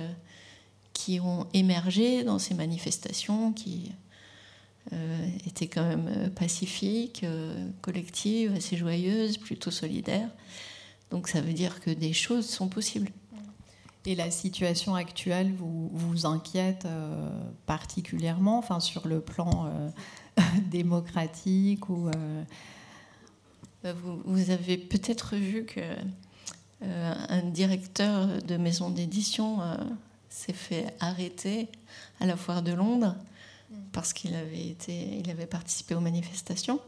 [0.92, 3.90] qui ont émergé dans ces manifestations qui
[4.92, 10.28] euh, étaient quand même euh, pacifiques, euh, collectives, assez joyeuses, plutôt solidaires.
[11.12, 13.10] Donc ça veut dire que des choses sont possibles.
[14.06, 16.88] Et la situation actuelle vous, vous inquiète
[17.66, 19.70] particulièrement, enfin sur le plan
[20.70, 22.10] démocratique ou
[23.84, 25.80] bah, vous, vous, avez peut-être vu que
[26.80, 29.58] un directeur de maison d'édition
[30.30, 31.68] s'est fait arrêter
[32.18, 33.14] à la foire de Londres
[33.92, 36.80] parce qu'il avait, été, il avait participé aux manifestations.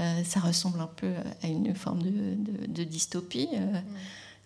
[0.00, 3.48] Euh, ça ressemble un peu à une forme de, dystopie.
[3.54, 3.80] Euh,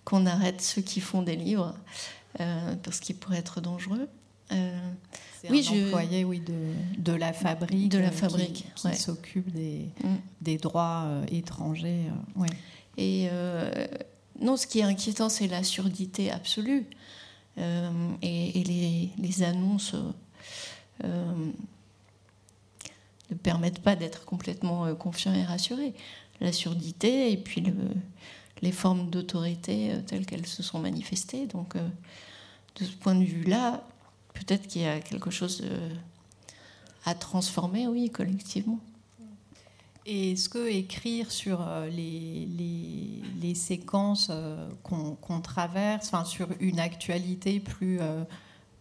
[0.05, 1.77] qu'on arrête ceux qui font des livres,
[2.37, 4.09] parce qu'ils pourraient être dangereux.
[4.51, 10.17] Oui, un employé oui, de, de, la fabrique, de la fabrique qui, s'occupe des, mm.
[10.41, 12.07] des, droits étrangers.
[12.35, 12.49] Ouais.
[12.99, 13.29] Et
[14.41, 16.85] non, ce qui est inquiétant, c'est la surdité absolue.
[17.57, 19.95] et, les, les, annonces
[23.33, 25.95] ne permettent pas d'être complètement euh, confiant et rassuré.
[26.41, 27.75] La surdité et puis le,
[28.63, 31.47] les formes d'autorité euh, telles qu'elles se sont manifestées.
[31.47, 31.89] Donc, euh,
[32.77, 33.85] de ce point de vue-là,
[34.35, 35.63] peut-être qu'il y a quelque chose
[37.05, 38.79] à transformer, oui, collectivement.
[40.07, 44.33] Et est-ce que écrire sur les séquences
[44.83, 48.01] qu'on traverse, enfin, sur une actualité plus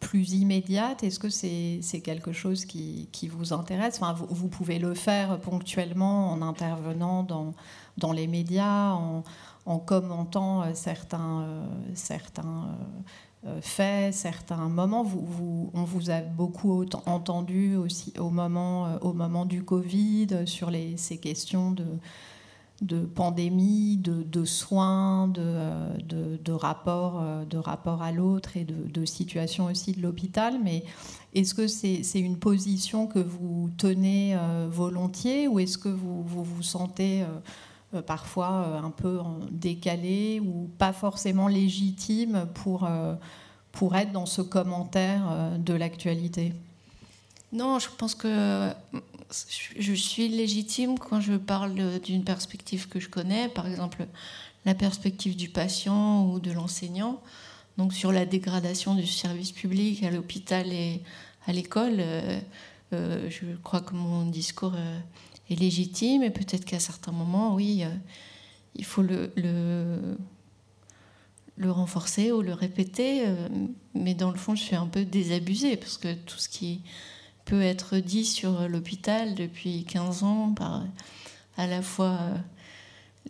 [0.02, 1.04] plus immédiate?
[1.04, 4.02] Est-ce que c'est quelque chose qui, qui, vous intéresse?
[4.02, 7.54] Enfin, vous, pouvez le faire ponctuellement en intervenant dans,
[7.98, 9.24] dans les médias, en,
[9.66, 12.76] en commentant euh, certains, euh, certains
[13.46, 15.04] euh, faits, certains moments.
[15.04, 20.72] Vous, vous, on vous a beaucoup entendu aussi au moment, au moment du Covid sur
[20.72, 21.86] les, ces questions de
[22.82, 25.56] de pandémie, de, soins, de,
[26.04, 27.62] de, de, rapport, euh, de
[28.02, 30.56] à l'autre et de, situation aussi de l'hôpital.
[30.64, 30.84] Mais
[31.34, 36.64] est-ce que c'est une position que vous tenez euh, volontiers ou est-ce que vous, vous,
[36.64, 37.24] sentez
[37.94, 39.20] euh, parfois un peu
[39.52, 42.90] décalé ou pas forcément légitime pour,
[43.72, 46.54] pour être dans ce commentaire de l'actualité?
[47.52, 48.72] Non, je pense que
[49.78, 54.08] je suis légitime quand je parle d'une perspective que je connais, par exemple
[54.66, 57.22] la perspective du patient ou de l'enseignant.
[57.78, 61.02] Donc sur la dégradation du service public à l'hôpital et
[61.48, 62.40] à l'école, euh,
[62.94, 65.00] euh, je crois que mon discours euh,
[65.50, 67.84] est légitime et peut-être qu'à certains moments, oui,
[68.76, 70.18] il faut le, le,
[71.58, 73.26] le, renforcer ou le répéter.
[73.96, 76.82] mais dans le fond, je suis un peu désabusée parce que tout ce qui
[77.46, 80.84] peut être dit sur l'hôpital depuis 15 ans par
[81.58, 82.38] à la fois euh,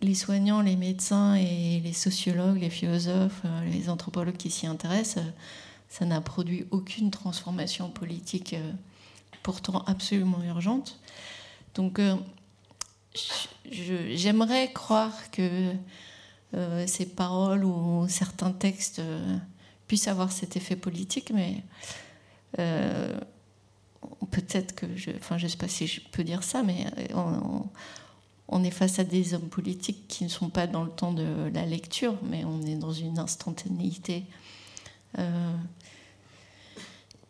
[0.00, 5.24] les soignants, les médecins et les sociologues, les philosophes, euh, les anthropologues qui s'y intéressent,
[5.24, 5.30] euh,
[5.88, 8.56] ça n'a produit aucune transformation politique
[9.42, 10.98] pourtant absolument urgente.
[11.74, 12.00] Donc
[13.70, 15.74] j'aimerais croire que
[16.86, 19.02] ces paroles ou certains textes
[19.86, 21.62] puissent avoir cet effet politique, mais
[24.30, 27.64] peut-être que je, enfin, je sais pas si je peux dire ça, mais on,
[28.48, 31.50] on, est face à des hommes politiques qui ne sont pas dans le temps de
[31.52, 34.24] la lecture, mais on est dans une instantanéité.
[35.18, 35.56] Euh,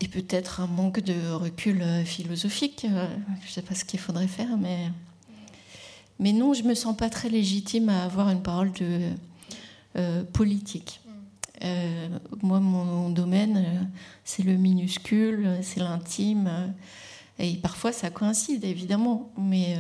[0.01, 2.87] et peut-être un manque de recul euh, philosophique.
[2.89, 3.07] Euh,
[3.41, 4.91] je ne sais pas ce qu'il faudrait faire, mais,
[6.19, 9.11] mais non, je me sens pas très légitime à avoir une parole de
[10.33, 11.02] politique.
[11.65, 12.09] Euh,
[12.43, 13.85] moi, mon domaine, euh,
[14.25, 16.47] c'est le minuscule, c'est l'intime.
[16.49, 16.67] Euh,
[17.39, 19.33] et parfois, ça coïncide, évidemment.
[19.39, 19.77] Mais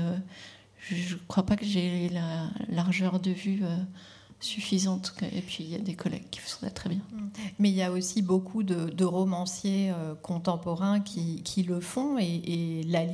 [0.89, 3.63] je ne crois pas que j'ai la largeur de vue
[4.41, 5.15] suffisante.
[5.33, 7.03] Et puis, il y a des collègues qui font ça très bien.
[7.13, 7.29] Mm.
[7.59, 9.93] Mais il y a aussi beaucoup de, romanciers
[10.23, 12.17] contemporains qui, le font.
[12.19, 13.05] Et, la,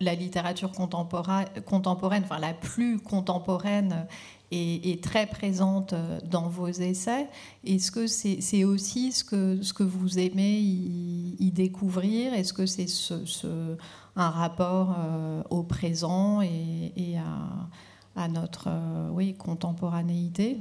[0.00, 4.06] la, littérature contemporaine, contemporaine, enfin la plus contemporaine,
[4.50, 7.28] est, très présente euh, dans vos essais.
[7.64, 12.34] Est-ce que c'est aussi ce que, ce que vous aimez y, découvrir?
[12.34, 13.76] Est-ce que c'est ce,
[14.14, 20.58] un rapport euh, au présent et, à, à, notre euh, oui, contemporanéité?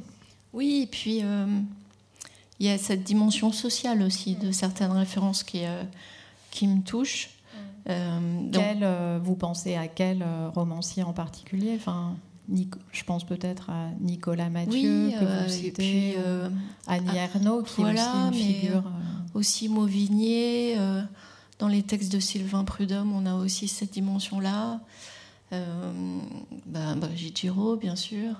[0.53, 1.21] Oui, et puis
[2.59, 5.63] il y a cette dimension sociale aussi de certaines références qui,
[6.49, 7.31] qui me touchent.
[7.85, 8.87] Quel,
[9.21, 11.73] vous pensez à quel romancier en particulier?
[11.75, 12.15] Enfin
[12.91, 16.49] je pense peut-être à Nicolas Mathieu, que vous euh, citez, euh,
[16.87, 18.77] Annie Ernaux, qui est aussi une figure.
[18.77, 20.77] Euh, aussi Mauvigné,
[21.59, 24.79] dans les textes de Sylvain Prudhomme, on a aussi cette dimension-là.
[25.51, 28.39] bah, Brigitte Giraud, bien sûr.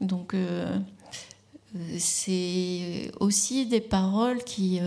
[0.00, 0.36] Donc,
[1.98, 4.78] c'est aussi des paroles qui,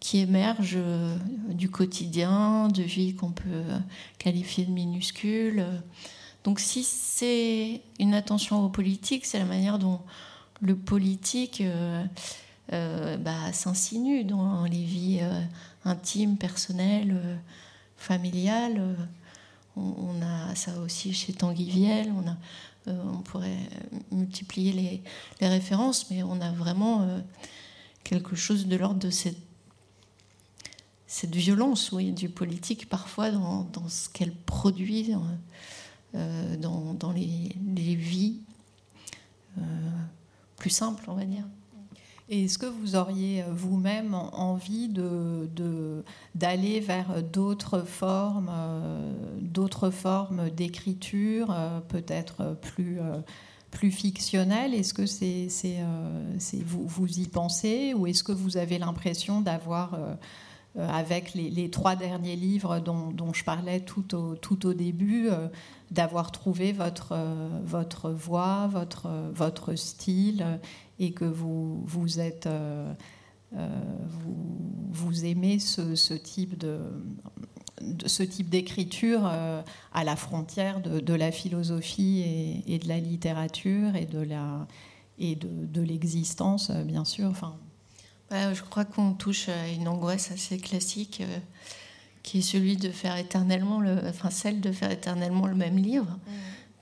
[0.00, 0.78] qui émergent
[1.50, 3.64] du quotidien, de vie qu'on peut
[4.18, 5.66] qualifier de minuscule.
[6.44, 10.00] Donc si c'est une attention aux politiques, c'est la manière dont
[10.60, 12.04] le politique euh,
[12.72, 15.40] euh, bah, s'insinue dans les vies euh,
[15.84, 17.40] intimes, personnelles,
[17.96, 18.96] familiales.
[19.76, 22.12] On, a ça aussi chez Tanguy Viel,
[22.86, 23.58] on, pourrait
[24.12, 25.02] multiplier
[25.40, 27.08] les, références, mais on a vraiment
[28.04, 29.34] quelque chose de l'ordre de cette,
[31.32, 35.12] violence oui, du politique parfois dans ce qu'elle produit.
[36.14, 37.50] Euh, dans, les,
[37.96, 38.36] vies
[39.58, 39.62] euh,
[40.56, 41.44] plus simples, on va dire.
[42.28, 44.88] Et est-ce que vous auriez euh, vous-même envie
[46.34, 48.50] d'aller vers d'autres formes,
[49.40, 51.54] d'autres formes d'écriture,
[51.88, 53.00] peut-être plus,
[53.72, 54.72] plus fictionnelles?
[54.72, 55.48] Est-ce que c'est,
[56.64, 59.98] vous y pensez ou est-ce que vous avez l'impression d'avoir
[60.76, 65.28] avec les, trois derniers livres dont, je parlais tout au, tout au début,
[65.90, 67.16] d'avoir trouvé votre,
[67.64, 70.58] votre voix, votre, votre style
[70.98, 72.46] et que vous, vous êtes.
[72.46, 72.92] Euh,
[73.56, 73.68] euh,
[74.90, 76.80] vous, aimez ce, type de,
[78.06, 79.62] ce type d'écriture euh,
[79.92, 84.66] à la frontière de, la philosophie et, de la littérature et de la
[85.20, 87.32] et de, l'existence, bien sûr.
[88.54, 91.22] Je crois qu'on touche à une angoisse assez classique,
[92.24, 96.10] qui est celui de faire éternellement le, enfin celle de faire éternellement le même livre.
[96.26, 96.30] Mm.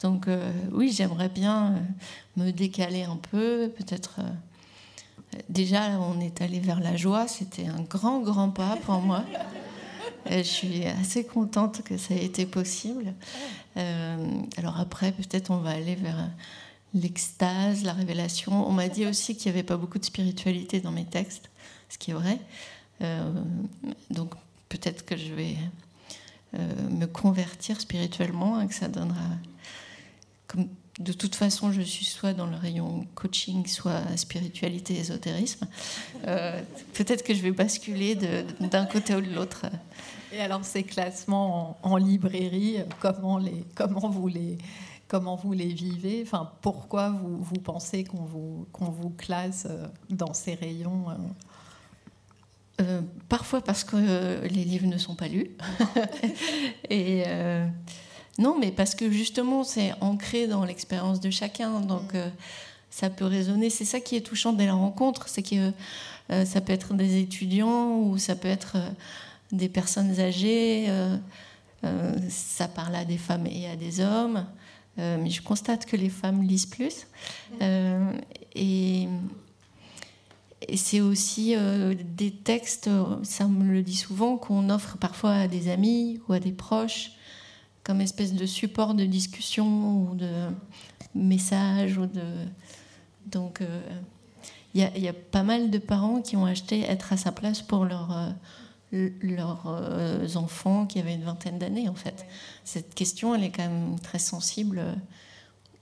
[0.03, 4.17] Donc euh, oui, j'aimerais bien euh, me décaler un peu, peut-être.
[4.19, 9.25] Euh, déjà, on est allé vers la joie, c'était un grand, grand pas pour moi.
[10.31, 13.15] je suis assez contente que ça ait été possible.
[13.77, 16.29] alors après, peut-être on va aller vers
[16.95, 18.69] l'extase, la révélation.
[18.69, 21.51] On m'a dit aussi qu'il n'y avait pas beaucoup de spiritualité dans mes textes,
[21.89, 22.39] ce qui est vrai.
[24.11, 24.35] donc
[24.69, 25.57] peut-être que je vais
[26.91, 29.25] me convertir spirituellement que ça donnera
[31.01, 35.67] de toute façon, je suis soit dans le rayon coaching, soit spiritualité, ésotérisme.
[36.27, 36.61] Euh,
[36.93, 38.17] peut-être que je vais basculer
[38.61, 39.67] d'un côté ou de l'autre.
[40.33, 44.59] Et alors, ces classements en, librairie, comment, les, comment, vous les,
[45.13, 49.87] comment vous les vivez enfin, Pourquoi vous, vous pensez qu'on vous, qu'on vous classe euh,
[50.11, 51.05] dans ces rayons
[52.81, 53.01] euh?
[53.29, 55.53] Parfois parce que les livres ne sont pas lus.
[56.91, 57.23] Et.
[58.39, 61.81] Non, mais parce que justement, c'est ancré dans l'expérience de chacun.
[61.81, 62.17] Donc, mm.
[62.17, 62.29] euh,
[62.91, 63.71] ça peut résonner.
[63.71, 65.29] C'est ça qui est touchant dès la rencontre.
[65.29, 65.73] C'est que
[66.31, 68.89] euh, ça peut être des étudiants ou ça peut être euh,
[69.51, 70.89] des personnes âgées.
[72.29, 74.47] ça parle à des femmes et à des hommes.
[74.97, 77.07] Mais je constate que les femmes lisent plus.
[77.61, 78.13] Mm.
[78.55, 79.09] et.
[80.69, 81.57] Et c'est aussi
[82.17, 82.89] des textes,
[83.25, 87.17] ça me le dit souvent, qu'on offre parfois à des amis ou à des proches
[87.85, 90.49] comme espèce de support de discussion ou de
[91.15, 91.99] message.
[91.99, 92.23] Ou de...
[93.27, 93.61] Donc,
[94.75, 97.63] il euh, y, a pas mal de parents qui ont acheté Être à sa place
[97.63, 98.31] pour leur, euh,
[98.93, 102.27] leurs euh, enfants qui avaient une vingtaine d'années, en fait.
[102.65, 104.83] Cette question, elle est quand même très sensible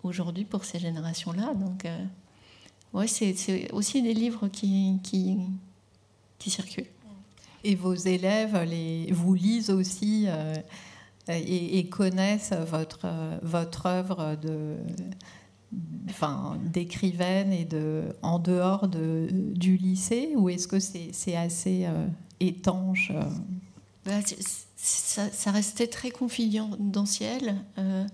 [0.03, 1.55] aujourd'hui pour ces générations-là.
[1.55, 1.87] Donc,
[2.95, 4.99] ouais, c'est aussi des livres qui,
[6.39, 6.87] circulent.
[7.65, 10.27] Et vos élèves les, vous lisent aussi
[11.29, 13.07] et, connaissent votre,
[13.43, 14.77] votre œuvre de,
[16.09, 22.07] enfin, d'écrivaine et de, en dehors de, du lycée Ou est-ce que c'est assez euh,
[22.41, 23.23] étanche euh?
[24.05, 24.21] bah,
[24.77, 27.57] ça, restait très confidentiel.
[27.79, 28.07] Euh,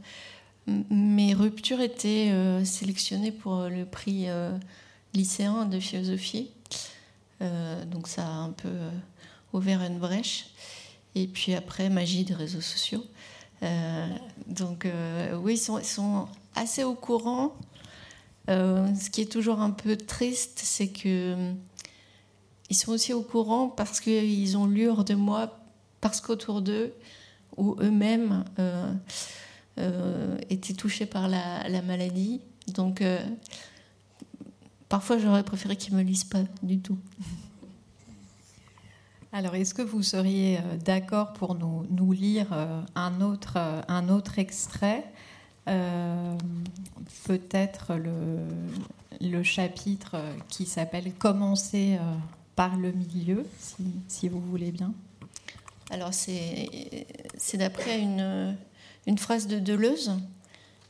[0.91, 2.33] mes ruptures étaient
[2.65, 4.27] sélectionnées pour le prix
[5.15, 6.51] lycéen de philosophie.
[7.41, 8.73] donc ça a un peu
[9.53, 10.47] ouvert une brèche.
[11.15, 13.05] Et puis après, magie des réseaux sociaux.
[13.63, 14.07] Euh,
[14.47, 17.57] donc euh, oui, ils sont, assez au courant.
[18.49, 21.53] Euh, ce qui est toujours un peu triste, c'est que
[22.71, 25.59] ils sont aussi au courant parce qu'ils ont lu hors de moi,
[26.01, 26.93] parce qu'autour d'eux,
[27.57, 28.45] ou eux-mêmes
[30.51, 32.41] étaient touchés par la, la maladie.
[32.75, 33.03] Donc
[34.89, 36.99] parfois, j'aurais préféré qu'ils me lisent pas du tout.
[39.37, 43.83] Alors, est-ce que vous seriez euh, d'accord pour nous, nous lire euh, un autre, euh,
[43.87, 45.05] un autre extrait
[47.27, 47.97] Peut-être
[49.21, 50.17] le, chapitre
[50.49, 51.99] qui s'appelle Commencer
[52.57, 53.47] par le milieu,
[54.09, 54.93] si, vous voulez bien.
[55.91, 56.69] Alors, c'est
[57.55, 60.13] d'après une, phrase de Deleuze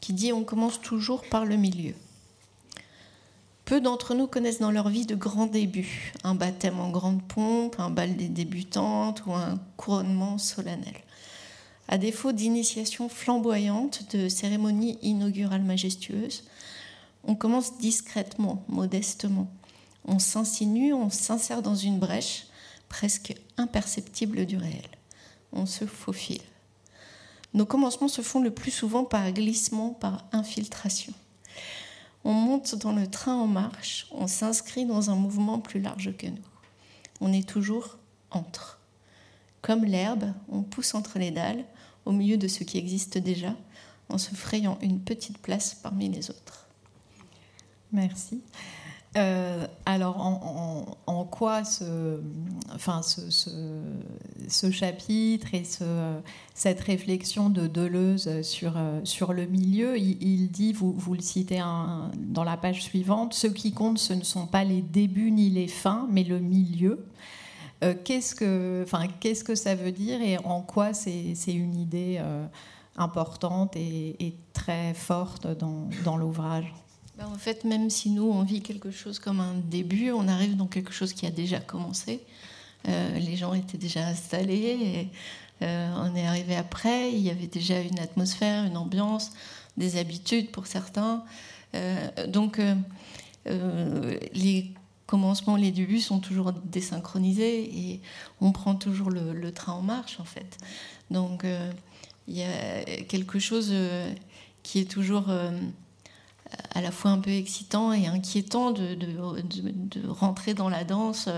[0.00, 1.94] qui dit On commence toujours par le milieu.
[3.64, 7.80] Peu d'entre nous connaissent dans leur vie de grands débuts, un baptême en grande pompe,
[7.80, 10.94] un bal des débutantes ou un couronnement solennel.
[11.88, 16.44] À défaut d'initiation flamboyante, de cérémonies inaugurales majestueuses,
[17.24, 19.48] on commence discrètement, modestement.
[20.06, 22.46] On s'insinue, on s'insère dans une brèche
[22.88, 24.88] presque imperceptible du réel.
[25.52, 26.42] On se faufile.
[27.54, 31.12] Nos commencements se font le plus souvent par glissement, par infiltration.
[32.24, 36.26] On monte dans le train en marche, on s'inscrit dans un mouvement plus large que
[36.26, 36.42] nous.
[37.20, 37.98] On est toujours
[38.30, 38.80] entre.
[39.62, 41.64] Comme l'herbe, on pousse entre les dalles,
[42.04, 43.54] au milieu de ce qui existe déjà,
[44.08, 46.66] en se frayant une petite place parmi les autres.
[47.92, 48.40] Merci.
[49.16, 50.20] Euh, alors,
[51.06, 52.20] en, quoi ce,
[54.70, 55.62] chapitre et
[56.54, 61.62] cette réflexion de Deleuze sur, sur le milieu, il, dit, vous, le citez
[62.16, 65.68] dans la page suivante, ce qui compte, ce ne sont pas les débuts ni les
[65.68, 67.06] fins, mais le milieu.
[67.84, 72.46] Euh, qu'est-ce, que, ça veut dire et en quoi c'est, une idée euh,
[72.96, 76.72] importante et, très forte dans l'ouvrage?
[77.16, 80.56] Ben, En fait, même si nous, on vit quelque chose comme un début, on arrive
[80.56, 82.20] dans quelque chose qui a déjà commencé.
[82.88, 85.08] Euh, les gens étaient déjà installés et
[85.60, 87.10] on est arrivé après.
[87.12, 89.32] Il y avait déjà une atmosphère, une ambiance,
[89.76, 91.24] des habitudes pour certains.
[92.28, 92.60] donc,
[93.46, 94.74] les
[95.06, 98.00] commencement, les débuts sont toujours désynchronisés et
[98.40, 100.58] on prend toujours le, train en marche en fait.
[101.10, 101.72] Donc euh,
[102.26, 104.12] il y a quelque chose euh,
[104.62, 105.52] qui est toujours euh,
[106.74, 111.28] à la fois un peu excitant et inquiétant de, rentrer dans la danse,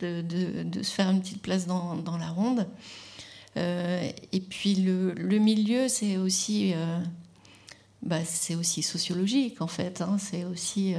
[0.00, 2.66] de, se faire une petite place dans, la ronde.
[3.56, 6.74] et puis le, milieu, c'est aussi,
[8.02, 10.00] bah, c'est aussi sociologique en fait.
[10.02, 10.16] Hein.
[10.18, 10.94] c'est aussi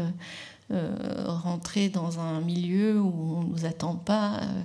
[0.72, 4.62] euh, rentrer dans un milieu où on nous attend pas euh,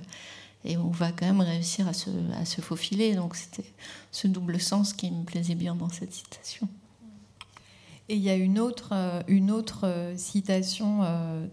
[0.65, 2.09] et on va quand même réussir à se,
[2.39, 3.13] à se faufiler.
[3.13, 3.71] Donc c'était
[4.11, 6.67] ce double sens qui me plaisait bien dans cette citation.
[8.11, 10.99] Et il y a une autre, euh, une autre citation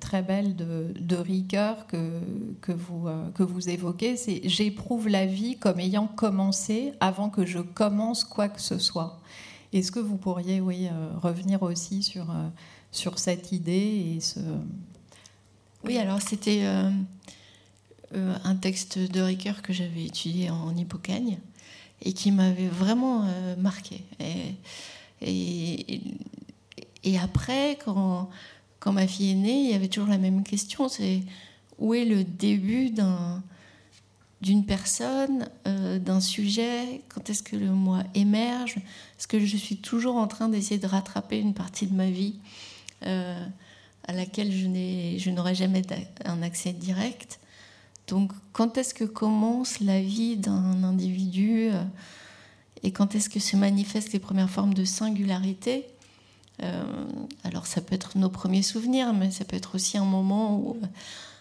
[0.01, 2.21] très belle de, de Ricoeur que,
[2.61, 7.61] que, vous, que vous évoquez, c'est⁇ J'éprouve la vie comme ayant commencé avant que je
[7.61, 9.21] commence quoi que ce soit⁇
[9.79, 10.89] Est-ce que vous pourriez oui,
[11.23, 12.27] revenir aussi sur
[12.91, 14.41] sur cette idée et ce...
[15.85, 16.91] Oui, alors c'était euh,
[18.15, 21.39] euh, un texte de Ricoeur que j'avais étudié en Hippocagne
[22.03, 24.03] et qui m'avait vraiment euh, marqué.
[25.21, 26.01] Et,
[27.17, 28.29] après, quand,
[28.87, 31.23] ma fille est née, il y avait toujours la même question, c'est
[31.79, 33.43] où est le début d'un
[34.41, 38.77] d'une personne, d'un sujet, quand est-ce que le moi émerge?
[38.77, 42.37] Est-ce que je suis toujours en train d'essayer de rattraper une partie de ma vie
[43.05, 43.45] euh,
[44.07, 45.83] à laquelle je n'aurai jamais
[46.25, 47.41] un accès direct?
[48.07, 51.83] Donc quand est-ce que commence la vie d'un individu euh,
[52.85, 55.85] et quand est-ce que se manifestent les premières formes de singularité?
[55.85, 55.98] euh,
[57.45, 60.77] Alors ça peut être nos premiers souvenirs, mais ça peut être aussi un moment où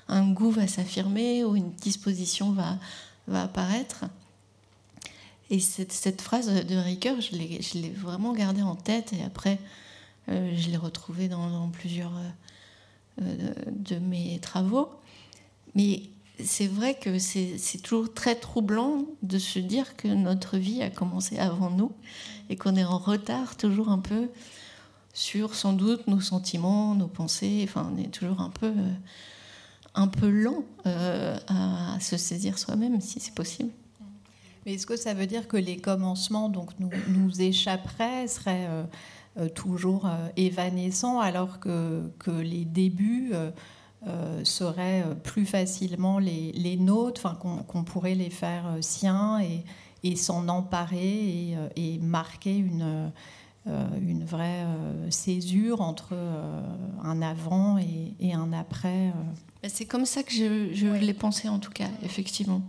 [0.07, 2.78] un goût va s'affirmer, où une disposition va,
[3.34, 4.05] apparaître.
[5.49, 9.13] Et cette, phrase de Ricoeur, je l'ai vraiment gardée en tête.
[9.13, 9.59] Et après,
[10.30, 14.89] euh, je l'ai retrouvé dans, plusieurs euh, euh, de mes travaux.
[15.76, 16.03] Mais
[16.43, 21.38] c'est vrai que c'est toujours très troublant de se dire que notre vie a commencé
[21.39, 21.91] avant nous
[22.49, 24.30] et qu'on est en retard toujours un peu
[25.18, 27.61] sur sans doute nos sentiments, nos pensées.
[27.63, 28.72] Enfin, on est toujours un peu,
[29.95, 33.72] un peu lent à se saisir soi-même, si c'est possible.
[34.63, 38.68] Mais est-ce que ça veut dire que les commencements donc, nous, nous échapperaient, seraient
[39.39, 46.78] euh, toujours euh, évanescent, alors que, que les débuts euh, seraient plus facilement les, les
[46.78, 49.63] nôtres, qu'on pourrait les faire siens et,
[50.03, 53.11] et s'en emparer et, marquer une,
[54.01, 54.65] une vraie
[55.09, 56.15] césure entre
[57.03, 59.11] un avant et, et un après.
[59.68, 62.61] C'est comme ça que je, je l'ai pensé en tout cas, effectivement.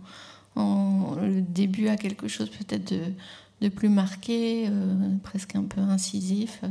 [0.55, 3.13] En, le début a quelque chose peut-être de,
[3.61, 6.61] de plus marqué, euh, presque un peu incisif.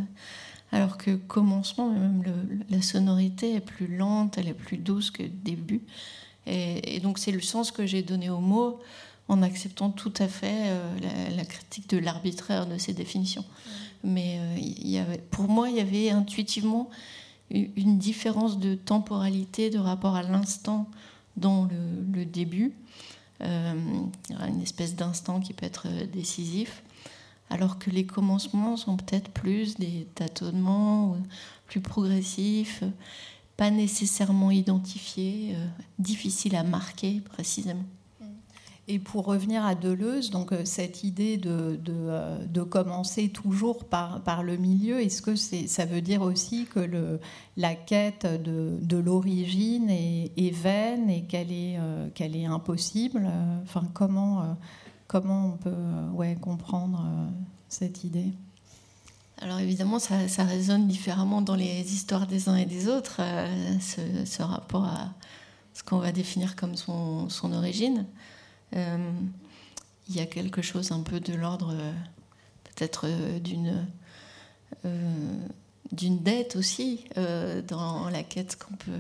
[0.71, 2.23] Alors que commencement, même
[2.69, 5.81] la sonorité est plus lente, elle est plus douce que début.
[6.47, 8.81] Et, donc c'est le sens que j'ai donné au mot
[9.29, 13.45] en acceptant tout à fait euh, la, critique de l'arbitraire de ces définitions.
[14.05, 16.91] Mais euh, pour moi, il y avait intuitivement
[17.51, 20.89] une différence de temporalité, de rapport à l'instant
[21.37, 22.75] dans le, le début
[23.41, 23.73] euh,
[24.49, 26.83] une espèce d'instant qui peut être euh, décisif,
[27.51, 31.17] alors que les commencements sont peut-être plus des tâtonnements,
[31.67, 32.83] plus progressifs,
[33.57, 35.67] pas nécessairement identifiés, euh,
[36.01, 37.85] difficiles à marquer précisément.
[38.91, 44.23] Et pour revenir à Deleuze, donc euh, cette idée de, euh, de, commencer toujours par,
[44.23, 47.21] par le milieu, est-ce que ça veut dire aussi que
[47.59, 53.29] la quête de, l'origine est, vaine et qu'elle est, euh, qu'elle est impossible?
[53.63, 54.57] Enfin, comment,
[55.07, 57.05] comment on peut comprendre
[57.69, 58.33] cette idée?
[59.43, 63.21] Alors évidemment, ça, ça, résonne différemment dans les histoires des uns et des autres,
[63.81, 65.13] ce, ce, rapport à
[65.75, 68.07] ce qu'on va définir comme son, son origine.
[68.75, 69.13] Euh,
[70.09, 71.93] il y a quelque chose un peu de l'ordre euh,
[72.65, 73.87] peut-être euh, d'une
[75.93, 78.93] d'une dette aussi dans la quête qu'on peut,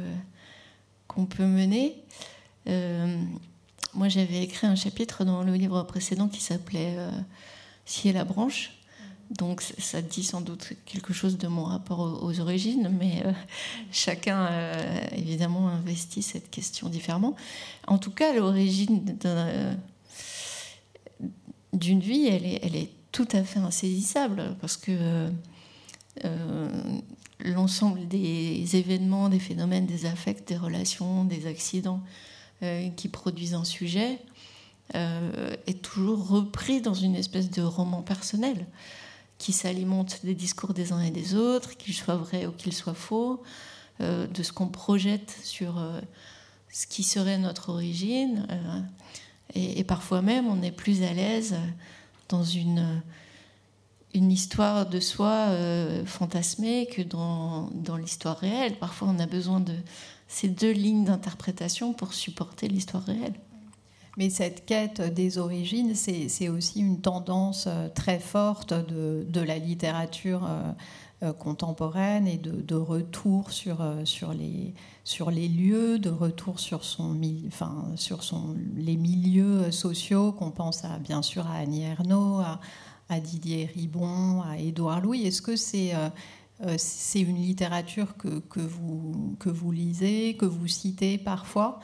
[1.07, 2.03] qu'on peut mener.
[3.95, 6.97] moi, j'avais écrit un chapitre dans le livre précédent qui s'appelait
[7.85, 8.78] Si et la branche.
[9.31, 13.23] Donc ça dit sans doute quelque chose de mon rapport aux, origines, mais
[13.93, 14.49] chacun
[15.13, 17.37] évidemment investit cette question différemment.
[17.87, 19.05] En tout cas, l'origine
[21.75, 25.31] d'une vie, elle est, tout à fait insaisissable parce que
[26.25, 26.91] euh,
[27.41, 32.01] l'ensemble des événements, des phénomènes, des affects, des relations, des accidents
[32.63, 34.19] euh, qui produisent un sujet
[34.95, 38.67] euh, est toujours repris dans une espèce de roman personnel
[39.39, 42.95] qui s'alimente des discours des uns et des autres, qu'ils soient vrais ou qu'ils soient
[42.95, 43.43] faux,
[44.01, 45.83] de ce qu'on projette sur
[46.71, 48.47] ce qui serait notre origine.
[49.55, 51.57] Et, parfois même, on est plus à l'aise
[52.29, 53.03] dans une,
[54.15, 58.77] une histoire de soi euh, fantasmée que dans, dans l'histoire réelle.
[58.77, 59.75] Parfois, on a besoin de
[60.27, 63.35] ces deux lignes d'interprétation pour supporter l'histoire réelle.
[64.19, 70.45] Mais cette quête des origines, c'est aussi une tendance euh, très forte de, la littérature
[70.45, 70.73] euh,
[71.23, 77.17] euh, contemporaine et de, retour sur, sur, les, sur les lieux, de retour sur, son,
[77.47, 83.21] enfin, sur son, les milieux sociaux, qu'on pense à, bien sûr à Annie Ernaux, à,
[83.21, 85.23] Didier Ribon, à Édouard Louis.
[85.23, 85.93] Est-ce que c'est
[86.77, 91.79] c'est une littérature que, que, vous, que vous lisez, que vous citez parfois?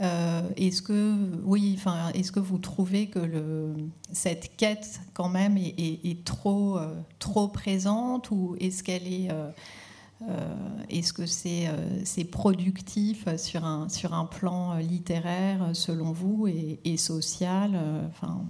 [0.00, 3.74] Euh, est-ce que, oui, enfin, est-ce que vous trouvez que
[4.12, 10.54] cette quête quand même est, trop, euh, trop présente ou est-ce qu'elle est, euh,
[10.88, 11.68] est-ce que c'est,
[12.04, 17.78] c'est productif sur un, sur un plan littéraire selon vous et, social,
[18.08, 18.42] enfin?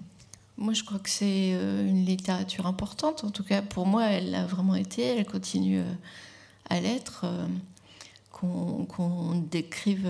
[0.61, 3.23] Moi, je crois que c'est une littérature importante.
[3.23, 5.03] En tout cas, pour moi, elle a vraiment été.
[5.05, 5.81] Elle continue
[6.69, 7.27] à l'être.
[8.33, 10.09] qu'on, décrive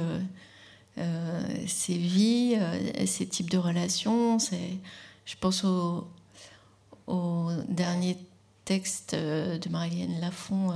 [1.66, 4.38] ces vies, euh, ces types de relations.
[4.38, 8.16] Je pense au, dernier
[8.64, 10.72] texte euh, de Marie-Hélène Lafont,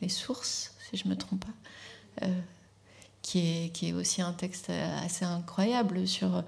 [0.00, 2.26] Les sources, si je ne me trompe pas,
[3.22, 3.38] qui
[3.82, 6.44] est aussi un texte assez incroyable sur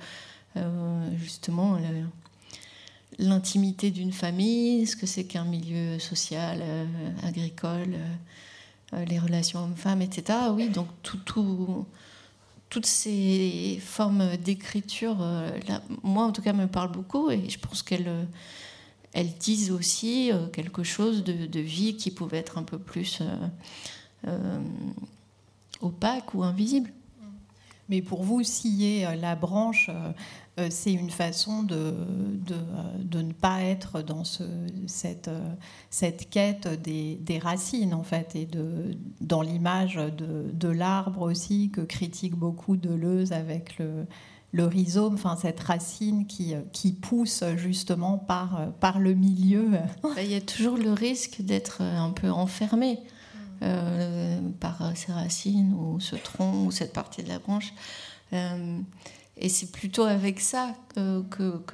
[1.17, 1.79] justement
[3.19, 6.63] l'intimité d'une famille, ce que c'est qu'un milieu social,
[7.23, 7.97] agricole,
[8.93, 10.39] les relations hommes-femmes, etc.
[10.53, 11.87] Oui, donc tout, tout,
[12.71, 15.51] toutes ces formes d'écriture, euh,
[16.05, 20.47] moi en tout cas, me parlent beaucoup et je pense qu'elles euh, disent aussi euh,
[20.47, 23.21] quelque chose de, vie qui pouvait être un peu plus
[25.81, 26.93] opaque ou invisible.
[27.89, 29.91] Mais pour vous, scier la branche,
[30.69, 31.95] c'est une façon de,
[32.99, 34.43] de, ne pas être dans ce,
[34.87, 35.31] cette,
[35.89, 41.71] cette quête des, des, racines, en fait, et de, dans l'image de, de l'arbre aussi,
[41.71, 44.07] que critique beaucoup Deleuze avec le,
[44.53, 49.71] le rhizome, enfin cette racine qui, qui pousse justement par, par le milieu.
[50.19, 52.99] Il y a toujours le risque d'être un peu enfermé
[53.63, 57.73] euh, par ces racines ou ce tronc ou cette partie de la branche.
[58.33, 58.81] Euh,
[59.37, 61.65] et c'est plutôt avec ça que,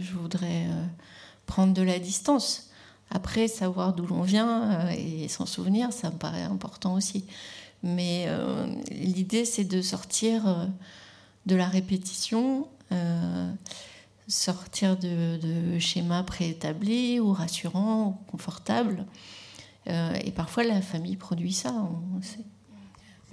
[0.00, 0.84] je voudrais euh,
[1.46, 2.70] prendre de la distance.
[3.10, 7.24] Après, savoir d'où l'on vient euh, et s'en souvenir, ça me paraît important aussi.
[7.82, 10.68] Mais euh, l'idée, c'est de sortir
[11.46, 12.66] de la répétition,
[14.26, 19.04] sortir de, schémas préétablis ou rassurants, ou confortables.
[19.86, 21.74] et parfois, la famille produit ça.
[22.16, 22.44] On sait.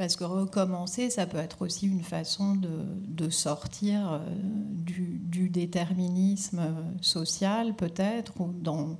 [0.01, 4.19] Parce que recommencer, ça peut être aussi une façon de, sortir euh,
[4.73, 6.59] du, déterminisme
[7.01, 8.97] social, peut-être, ou dans,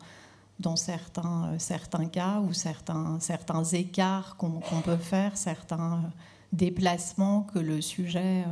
[0.59, 6.07] dans certains, euh, certains cas, ou certains, certains écarts qu'on peut faire, certains euh,
[6.53, 8.45] déplacements que le sujet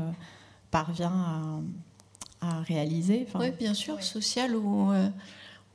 [0.72, 1.62] parvient
[2.42, 3.28] à, réaliser.
[3.36, 4.92] oui, bien sûr, social ou,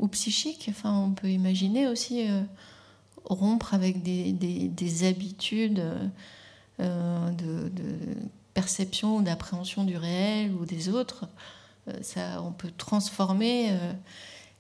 [0.01, 0.67] ou psychique.
[0.71, 2.27] Enfin, on peut imaginer aussi
[3.25, 6.07] rompre avec des, des, des habitudes euh,
[6.79, 7.71] de,
[8.55, 11.27] perception ou d'appréhension du réel ou des autres.
[11.89, 13.93] Euh, ça, on peut transformer euh,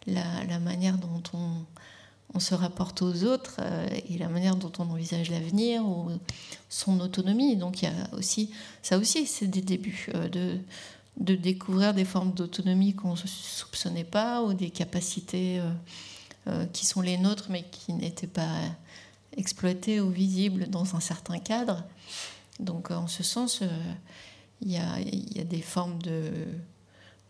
[0.06, 1.64] la, manière dont on,
[2.34, 3.60] on, se rapporte aux autres
[4.08, 6.10] et la manière dont on envisage l'avenir ou
[6.68, 7.56] son autonomie.
[7.56, 8.50] Donc il y a aussi,
[8.82, 10.58] ça aussi, c'est des débuts de,
[11.18, 15.62] de découvrir des formes d'autonomie qu'on ne soupçonnait pas ou des capacités
[16.74, 18.58] qui sont les nôtres mais qui n'étaient pas
[19.36, 21.84] exploitées ou visibles dans un certain cadre.
[22.60, 23.68] Donc en ce sens, euh,
[24.60, 26.30] il y, a, des formes de,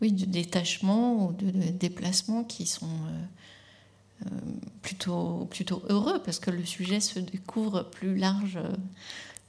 [0.01, 2.87] oui, de détachement ou de, déplacement qui sont
[4.81, 8.59] plutôt, plutôt heureux parce que le sujet se découvre plus large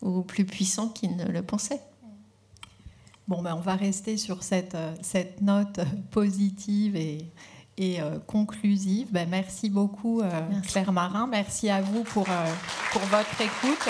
[0.03, 1.81] ou plus puissant qu'il ne le pensait.
[3.29, 7.31] Bon, ben, on va rester sur cette, cette note positive et,
[7.77, 9.09] et conclusive.
[9.13, 10.23] Ben, merci beaucoup,
[10.67, 11.29] Claire Marin.
[11.29, 12.27] Merci à vous pour,
[12.93, 13.89] pour votre écoute.